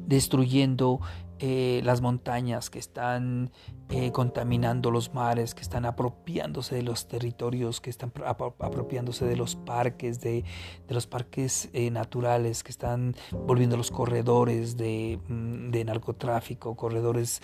destruyendo 0.00 0.98
eh, 1.44 1.80
las 1.82 2.00
montañas, 2.00 2.70
que 2.70 2.78
están 2.78 3.50
eh, 3.88 4.12
contaminando 4.12 4.92
los 4.92 5.12
mares, 5.12 5.56
que 5.56 5.62
están 5.62 5.84
apropiándose 5.84 6.76
de 6.76 6.82
los 6.82 7.08
territorios, 7.08 7.80
que 7.80 7.90
están 7.90 8.12
apropiándose 8.60 9.24
de 9.24 9.34
los 9.34 9.56
parques, 9.56 10.20
de, 10.20 10.44
los 10.88 11.08
parques 11.08 11.68
eh, 11.72 11.90
naturales, 11.90 12.62
que 12.62 12.70
están 12.70 13.16
volviendo 13.32 13.76
los 13.76 13.90
corredores 13.90 14.76
de, 14.76 15.18
mm, 15.26 15.72
narcotráfico, 15.84 16.76
corredores, 16.76 17.42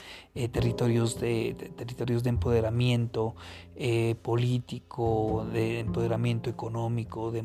territorios, 0.52 1.18
de, 1.18 1.54
territorios 1.74 2.22
de 2.22 2.30
empoderamiento 2.30 3.34
político, 4.22 5.44
de 5.52 5.80
empoderamiento 5.80 6.50
económico, 6.50 7.32
de, 7.32 7.42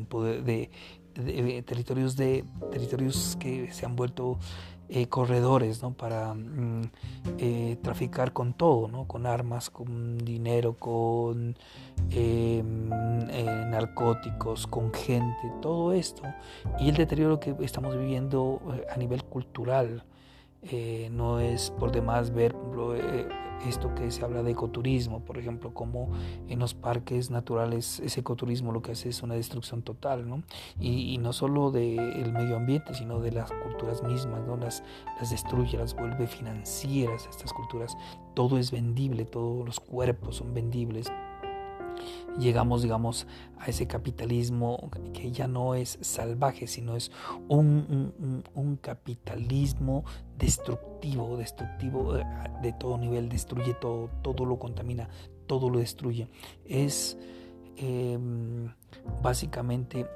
de 1.14 1.62
territorios 1.62 2.16
de 2.16 2.44
territorios 2.70 3.36
que 3.38 3.72
se 3.72 3.86
han 3.86 3.96
vuelto 3.96 4.38
eh, 4.96 5.08
corredores 5.08 5.82
¿no? 5.82 5.92
para 5.92 6.34
mm, 6.34 6.82
eh, 7.38 7.76
traficar 7.82 8.32
con 8.32 8.52
todo, 8.52 8.86
¿no? 8.86 9.08
con 9.08 9.26
armas, 9.26 9.68
con 9.68 10.18
dinero, 10.18 10.74
con 10.74 11.56
eh, 12.12 12.62
narcóticos, 12.62 14.68
con 14.68 14.94
gente, 14.94 15.52
todo 15.60 15.92
esto. 15.92 16.22
Y 16.78 16.90
el 16.90 16.94
deterioro 16.94 17.40
que 17.40 17.56
estamos 17.62 17.98
viviendo 17.98 18.62
a 18.88 18.96
nivel 18.96 19.24
cultural 19.24 20.04
no 21.10 21.40
es 21.40 21.70
por 21.70 21.92
demás 21.92 22.32
ver, 22.32 22.54
esto 23.68 23.94
que 23.94 24.10
se 24.10 24.24
habla 24.24 24.42
de 24.42 24.50
ecoturismo, 24.50 25.24
por 25.24 25.38
ejemplo, 25.38 25.72
como 25.72 26.10
en 26.48 26.58
los 26.58 26.74
parques 26.74 27.30
naturales 27.30 28.00
ese 28.00 28.20
ecoturismo 28.20 28.72
lo 28.72 28.82
que 28.82 28.92
hace 28.92 29.08
es 29.08 29.22
una 29.22 29.34
destrucción 29.34 29.82
total, 29.82 30.28
¿no? 30.28 30.42
Y, 30.78 31.18
no 31.18 31.32
solo 31.32 31.70
del 31.70 32.32
medio 32.32 32.56
ambiente, 32.56 32.94
sino 32.94 33.20
de 33.20 33.32
las 33.32 33.50
culturas 33.50 34.02
mismas, 34.02 34.46
¿no? 34.46 34.56
Las, 34.56 34.82
las 35.18 35.30
destruye, 35.30 35.78
las 35.78 35.94
vuelve 35.94 36.26
financieras 36.26 37.26
estas 37.30 37.52
culturas. 37.52 37.96
Todo 38.34 38.58
es 38.58 38.70
vendible, 38.70 39.24
todos 39.24 39.64
los 39.64 39.80
cuerpos 39.80 40.36
son 40.36 40.52
vendibles, 40.52 41.10
llegamos, 42.38 42.82
digamos, 42.82 43.26
a 43.58 43.66
ese 43.66 43.86
capitalismo 43.86 44.90
que 45.12 45.30
ya 45.30 45.46
no 45.46 45.74
es 45.74 45.98
salvaje, 46.00 46.66
sino 46.66 46.96
es 46.96 47.10
un, 47.48 48.78
capitalismo 48.80 50.04
destructivo, 50.38 51.36
destructivo 51.36 52.16
eh, 52.16 52.24
de 52.62 52.72
todo 52.72 52.98
nivel, 52.98 53.28
destruye 53.28 53.74
todo, 53.74 54.10
todo 54.22 54.44
lo 54.44 54.58
contamina, 54.58 55.08
todo 55.46 55.70
lo 55.70 55.78
destruye. 55.78 56.28
Es 56.64 57.16
em, 57.76 58.72
básicamente 59.22 60.06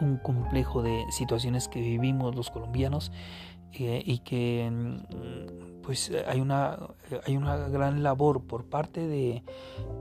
un 0.00 0.18
complejo 0.18 0.82
de 0.82 1.04
situaciones 1.10 1.68
que 1.68 1.80
vivimos 1.80 2.34
los 2.34 2.50
colombianos 2.50 3.12
eh, 3.72 4.02
y 4.04 4.18
que 4.18 4.70
mm, 4.70 5.65
pues 5.86 6.10
hay 6.26 6.40
una, 6.40 6.76
hay 7.24 7.36
una 7.36 7.56
gran 7.68 8.02
labor 8.02 8.42
por 8.42 8.64
parte 8.64 9.06
de, 9.06 9.44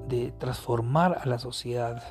de 0.10 0.32
transformar 0.32 1.20
a 1.22 1.28
la 1.28 1.38
sociedad 1.38 2.02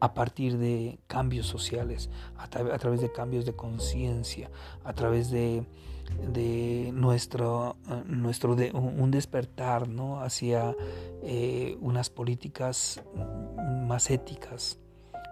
a 0.00 0.14
partir 0.14 0.56
de 0.56 0.98
cambios 1.06 1.46
sociales, 1.46 2.08
a, 2.38 2.48
través 2.48 3.02
de 3.02 3.12
cambios 3.12 3.44
de 3.44 3.54
conciencia, 3.54 4.50
a 4.82 4.94
través 4.94 5.30
de, 5.30 5.66
de 6.32 6.90
nuestro, 6.94 7.76
nuestro 8.06 8.56
de, 8.56 8.72
un 8.72 9.10
despertar 9.10 9.88
¿no? 9.88 10.22
hacia 10.22 10.74
eh, 11.22 11.76
unas 11.82 12.08
políticas 12.08 13.02
más 13.86 14.10
éticas, 14.10 14.78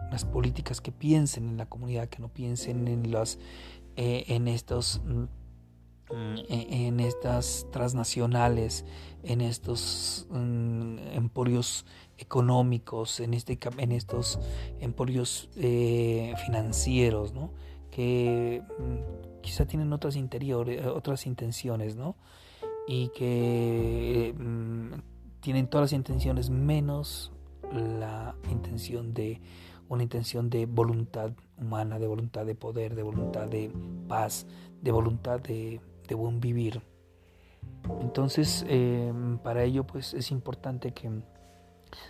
unas 0.09 0.27
políticas 0.27 0.83
que 0.83 0.93
piensen 0.93 1.49
en 1.49 1.57
la 1.57 1.67
comunidad, 1.67 2.09
que 2.09 2.21
no 2.21 2.29
piensen 2.29 2.89
en, 2.89 3.11
las, 3.11 3.39
eh, 4.01 4.25
en 4.29 4.47
estos 4.47 5.03
mm, 5.05 5.25
en 6.49 7.01
estas 7.01 7.67
transnacionales, 7.73 8.85
en 9.25 9.41
estos 9.41 10.29
mm, 10.31 10.99
emporios 11.15 11.85
económicos, 12.17 13.19
en, 13.19 13.35
este, 13.35 13.59
en 13.77 13.91
estos 13.91 14.39
emporios 14.79 15.51
eh, 15.57 16.33
financieros, 16.47 17.35
¿no? 17.35 17.51
que 17.91 18.63
mm, 18.79 19.41
quizá 19.43 19.67
tienen 19.67 19.93
otras 19.93 20.17
otras 20.95 21.27
intenciones, 21.27 21.97
¿no? 21.97 22.15
y 22.87 23.09
que 23.09 24.33
tienen 25.41 25.67
todas 25.67 25.87
las 25.87 25.93
intenciones 25.93 26.51
menos 26.51 27.33
la 27.73 28.37
intención 28.49 29.13
de 29.13 29.41
una 29.89 30.03
intención 30.03 30.51
de 30.51 30.67
voluntad 30.67 31.33
humana, 31.57 31.99
de 31.99 32.07
voluntad 32.07 32.47
de 32.47 32.55
poder, 32.55 32.95
de 32.95 33.03
voluntad 33.03 33.49
de 33.49 33.71
paz, 34.07 34.47
de 34.83 34.93
voluntad 34.93 35.41
de, 35.41 35.81
buen 36.17 36.41
vivir. 36.41 36.83
Entonces, 38.01 38.65
em, 38.69 39.39
para 39.39 39.63
ello, 39.65 39.87
pues 39.87 40.15
es 40.15 40.31
importante 40.31 40.93
que 40.93 41.11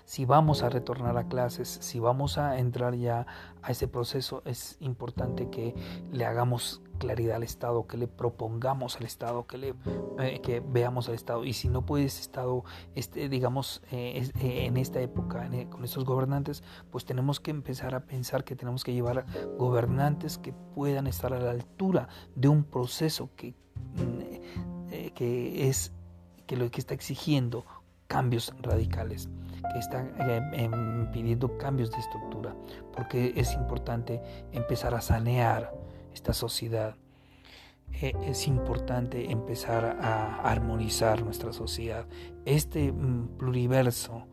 si 0.05 0.25
vamos 0.25 0.62
a 0.62 0.69
retornar 0.69 1.17
a 1.17 1.29
clases, 1.29 1.69
si 1.69 1.99
vamos 1.99 2.38
a 2.38 2.59
entrar 2.59 2.95
ya 2.95 3.27
a 3.62 3.71
ese 3.71 3.88
proceso, 3.88 4.43
es 4.45 4.77
importante 4.81 5.51
que 5.51 5.75
le 6.12 6.25
hagamos 6.25 6.83
claridad 6.99 7.37
al 7.37 7.43
Estado, 7.43 7.87
que 7.87 7.97
le 7.97 8.09
propongamos 8.09 8.97
al 8.97 9.05
Estado, 9.05 9.47
que, 9.47 9.59
le, 9.59 9.75
eh, 10.19 10.41
que 10.43 10.61
veamos 10.61 11.09
al 11.09 11.14
Estado. 11.14 11.45
Y 11.45 11.53
si 11.53 11.69
no 11.69 11.87
puede 11.87 12.05
ese 12.05 12.21
Estado, 12.21 12.64
este, 12.95 13.29
digamos, 13.29 13.83
eh, 13.91 14.29
eh, 14.41 14.67
en 14.67 14.77
esta 14.77 15.01
época, 15.01 15.49
con 15.71 15.85
estos 15.85 16.05
gobernantes, 16.05 16.62
pues 16.91 17.05
tenemos 17.05 17.41
que 17.41 17.51
empezar 17.51 17.95
a 17.95 18.01
pensar 18.01 18.45
que 18.45 18.57
tenemos 18.57 18.85
que 18.85 18.93
llevar 18.93 19.25
gobernantes 19.57 20.38
que 20.38 20.53
puedan 20.53 21.07
estar 21.07 21.33
a 21.33 21.38
la 21.38 21.53
altura 21.53 22.09
de 22.35 22.49
un 22.49 22.64
proceso 22.64 23.31
que, 23.37 23.55
mm, 23.95 25.12
que 25.14 25.69
es 25.69 25.93
que 26.47 26.57
lo 26.57 26.71
que 26.71 26.81
está 26.81 26.95
exigiendo 26.95 27.64
cambios 28.07 28.55
radicales, 28.62 29.29
que 29.73 29.79
están 29.79 30.12
em, 30.53 31.11
pidiendo 31.11 31.57
cambios 31.59 31.90
de 31.90 31.99
estructura, 31.99 32.55
porque 32.92 33.33
es 33.37 33.55
importante 33.55 34.21
empezar 34.53 34.94
a 34.94 35.01
sanear 35.01 35.73
esta 36.12 36.33
sociedad. 36.33 36.97
Eh, 38.01 38.12
es 38.27 38.47
importante 38.47 39.31
empezar 39.31 39.99
a 40.01 40.42
armonizar 40.42 41.23
nuestra 41.23 41.53
sociedad. 41.53 42.07
Este 42.44 42.92
mm, 42.92 43.38
pluriverso 43.38 44.27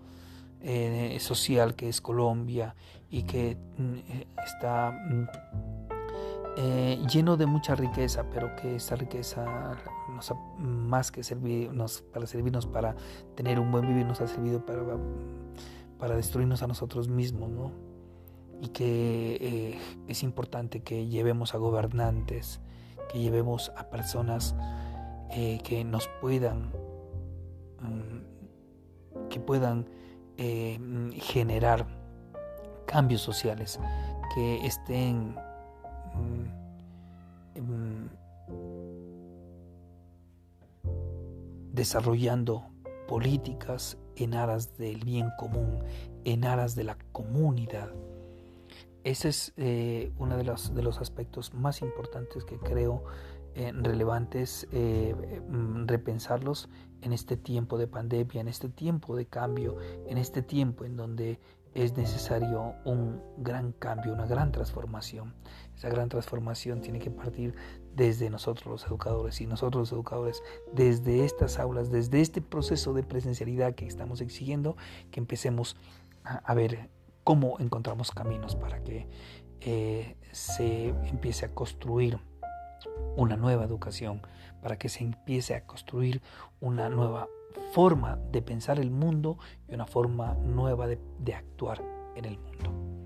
eh, 0.61 1.17
social 1.19 1.75
que 1.75 1.89
es 1.89 2.01
Colombia 2.01 2.75
y 3.09 3.23
que 3.23 3.55
mm, 3.77 3.95
está 4.43 4.91
mm, 4.91 5.27
eh, 6.57 7.01
lleno 7.11 7.37
de 7.37 7.45
mucha 7.45 7.75
riqueza, 7.75 8.25
pero 8.29 8.55
que 8.55 8.75
esta 8.75 8.95
riqueza 8.95 9.77
más 10.57 11.11
que 11.11 11.23
servirnos 11.23 12.01
para 12.13 12.25
servirnos 12.25 12.65
para 12.65 12.95
tener 13.35 13.59
un 13.59 13.71
buen 13.71 13.87
vivir, 13.87 14.05
nos 14.05 14.21
ha 14.21 14.27
servido 14.27 14.65
para, 14.65 14.83
para 15.97 16.15
destruirnos 16.15 16.63
a 16.63 16.67
nosotros 16.67 17.09
mismos, 17.09 17.49
¿no? 17.49 17.95
y 18.61 18.69
que 18.69 19.37
eh, 19.41 19.79
es 20.07 20.23
importante 20.23 20.81
que 20.81 21.07
llevemos 21.07 21.53
a 21.53 21.57
gobernantes, 21.57 22.61
que 23.11 23.19
llevemos 23.19 23.71
a 23.77 23.89
personas 23.89 24.55
eh, 25.31 25.59
que 25.63 25.83
nos 25.83 26.07
puedan, 26.21 26.71
mm, 27.81 29.27
que 29.29 29.39
puedan 29.39 29.89
eh, 30.37 30.79
generar 31.21 31.87
cambios 32.85 33.21
sociales, 33.21 33.79
que 34.33 34.65
estén 34.65 35.35
desarrollando 41.75 42.63
políticas 43.07 43.97
en 44.15 44.33
aras 44.33 44.77
del 44.77 45.03
bien 45.03 45.29
común, 45.37 45.83
en 46.23 46.45
aras 46.45 46.75
de 46.75 46.85
la 46.85 46.97
comunidad. 47.11 47.91
Ese 49.03 49.29
es 49.29 49.53
eh, 49.57 50.11
uno 50.17 50.37
de 50.37 50.45
los, 50.45 50.73
de 50.73 50.81
los 50.81 50.99
aspectos 50.99 51.53
más 51.53 51.81
importantes 51.81 52.43
que 52.43 52.57
creo 52.57 53.03
eh, 53.53 53.71
relevantes 53.73 54.67
eh, 54.71 55.41
mm, 55.47 55.85
repensarlos 55.85 56.69
en 57.01 57.13
este 57.13 57.37
tiempo 57.37 57.77
de 57.77 57.87
pandemia, 57.87 58.41
en 58.41 58.47
este 58.47 58.69
tiempo 58.69 59.15
de 59.15 59.27
cambio, 59.27 59.77
en 60.07 60.17
este 60.17 60.41
tiempo 60.41 60.85
en 60.85 60.95
donde 60.95 61.39
es 61.75 61.95
necesario 61.95 62.73
un 62.85 63.21
gran 63.37 63.73
cambio, 63.73 64.13
una 64.13 64.25
gran 64.25 64.51
transformación. 64.51 65.33
Esa 65.75 65.89
gran 65.89 66.09
transformación 66.09 66.81
tiene 66.81 66.99
que 66.99 67.11
partir 67.11 67.55
desde 67.95 68.29
nosotros 68.29 68.65
los 68.65 68.85
educadores 68.85 69.39
y 69.41 69.47
nosotros 69.47 69.81
los 69.81 69.91
educadores 69.91 70.41
desde 70.73 71.25
estas 71.25 71.59
aulas, 71.59 71.91
desde 71.91 72.21
este 72.21 72.41
proceso 72.41 72.93
de 72.93 73.03
presencialidad 73.03 73.75
que 73.75 73.85
estamos 73.85 74.21
exigiendo, 74.21 74.77
que 75.11 75.19
empecemos 75.19 75.75
a, 76.23 76.53
ver 76.53 76.89
cómo 77.23 77.59
encontramos 77.59 78.11
caminos 78.11 78.55
para 78.55 78.83
que 78.83 79.07
eh, 79.61 80.15
se 80.31 80.89
empiece 81.07 81.45
a 81.45 81.53
construir 81.53 82.19
una 83.15 83.37
nueva 83.37 83.63
educación, 83.63 84.21
para 84.61 84.77
que 84.77 84.89
se 84.89 85.03
empiece 85.03 85.55
a 85.55 85.65
construir 85.65 86.21
una 86.59 86.89
nueva 86.89 87.27
forma 87.73 88.17
de 88.31 88.41
pensar 88.41 88.79
el 88.79 88.91
mundo 88.91 89.37
y 89.67 89.73
una 89.73 89.85
forma 89.85 90.33
nueva 90.35 90.87
de 90.87 91.33
actuar 91.33 91.81
en 92.15 92.25
el 92.25 92.37
mundo. 92.39 93.04